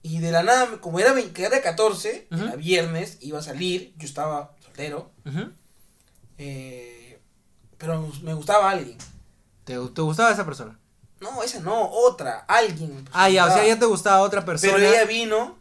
[0.02, 2.44] y de la nada, como era, vein- que era 14, Ujú.
[2.44, 5.12] era viernes, iba a salir, yo estaba soltero,
[6.38, 7.20] eh,
[7.78, 8.98] pero me gustaba alguien.
[9.64, 10.78] ¿Te, ¿Te gustaba esa persona?
[11.24, 13.08] No, esa no, otra, alguien.
[13.12, 13.68] Ah, ya, o sea, Gustaba.
[13.68, 14.74] ya te gustaba otra persona.
[14.74, 15.58] Pero ella vino,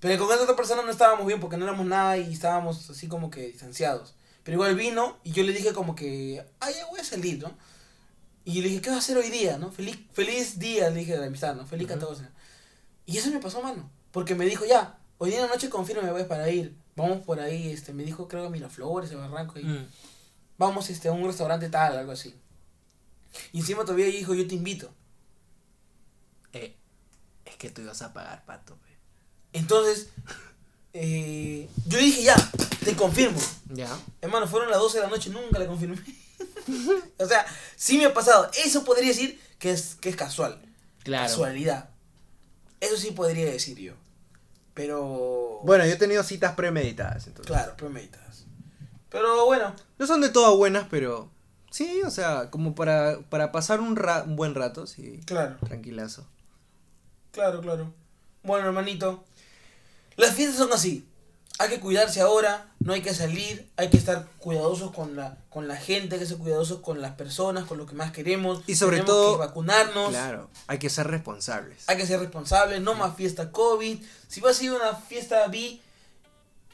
[0.00, 3.08] pero con esa otra persona no estábamos bien porque no éramos nada y estábamos así
[3.08, 4.14] como que distanciados.
[4.42, 7.50] Pero igual vino y yo le dije como que, ay, ya voy a salir, ¿no?
[8.44, 9.70] Y le dije, ¿qué vas a hacer hoy día, no?
[9.72, 11.64] Feliz, feliz día, le dije de la amistad, ¿no?
[11.66, 11.94] Feliz Ujú.
[11.98, 12.24] 14.
[13.06, 13.88] Y eso me pasó, mano.
[14.12, 16.76] Porque me dijo, ya, hoy día en la noche confirme, voy para ir.
[16.96, 19.58] Vamos por ahí, este, me dijo, creo que Miraflores, el Barranco.
[19.58, 19.86] Y Mm.
[20.58, 22.34] Vamos este, a un restaurante tal, algo así.
[23.52, 24.90] Y encima todavía dijo, yo te invito.
[27.54, 28.76] Es que tú ibas a pagar, pato.
[29.52, 30.08] Entonces,
[30.92, 32.34] eh, yo dije, ya,
[32.84, 33.38] te confirmo.
[33.70, 33.88] Ya.
[34.20, 35.96] Hermano, fueron las 12 de la noche, nunca le confirmé.
[37.18, 37.46] o sea,
[37.76, 38.50] sí me ha pasado.
[38.64, 40.60] Eso podría decir que es, que es casual.
[41.04, 41.28] Claro.
[41.28, 41.90] Casualidad.
[42.80, 43.94] Eso sí podría decir yo.
[44.74, 45.60] Pero.
[45.62, 47.46] Bueno, yo he tenido citas premeditadas, entonces.
[47.54, 48.44] Claro, premeditadas.
[49.08, 51.30] Pero bueno, No son de todas buenas, pero.
[51.70, 55.20] Sí, o sea, como para, para pasar un, ra- un buen rato, sí.
[55.24, 56.26] claro, Tranquilazo.
[57.34, 57.92] Claro, claro.
[58.42, 59.24] Bueno, hermanito.
[60.16, 61.06] Las fiestas son así.
[61.58, 65.68] Hay que cuidarse ahora, no hay que salir, hay que estar cuidadosos con la, con
[65.68, 68.62] la gente, hay que ser cuidadosos con las personas, con lo que más queremos.
[68.66, 70.10] Y sobre Tenemos todo- que vacunarnos.
[70.10, 71.84] Claro, hay que ser responsables.
[71.88, 74.02] Hay que ser responsables, no más fiesta COVID.
[74.26, 75.80] Si vas a ir a una fiesta B,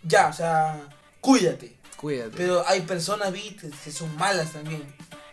[0.03, 0.81] ya, o sea,
[1.21, 1.77] cuídate.
[1.97, 2.33] Cuídate.
[2.35, 4.83] Pero hay personas, viste, que son malas también.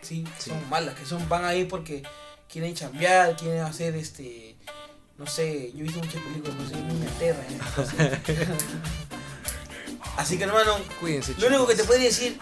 [0.01, 0.49] Sí, Sí.
[0.49, 2.03] son malas, que son van ahí porque
[2.49, 4.56] quieren chambear, quieren hacer este.
[5.17, 7.39] No sé, yo he visto muchas películas, no sé, en Inglaterra.
[7.49, 8.47] ¿eh?
[10.15, 11.87] Así que hermano, Cuídense, lo único que te chicos.
[11.87, 12.37] podría decir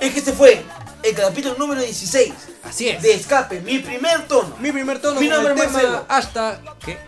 [0.00, 0.62] es que este fue
[1.02, 2.32] el capítulo número 16
[2.64, 3.02] Así es.
[3.02, 4.56] de Escape, mi primer tono.
[4.60, 6.04] Mi primer tono Mi con nombre el es Marcelo.
[6.08, 6.60] hasta...
[6.84, 6.98] ¿Qué?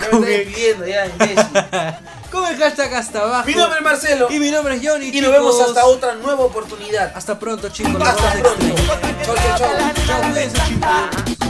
[0.00, 2.00] Ya me estoy despidiendo ya.
[2.30, 3.46] Con el hashtag hasta abajo.
[3.46, 5.68] Mi nombre es Marcelo Y mi nombre es Johnny, y nos vemos chicos.
[5.70, 7.12] hasta otra nueva oportunidad.
[7.16, 8.00] Hasta pronto, chicos.
[8.00, 8.66] Hasta pronto.
[9.24, 9.68] Chau, chau, chau.
[10.06, 11.49] Chao, cuídense, chicos.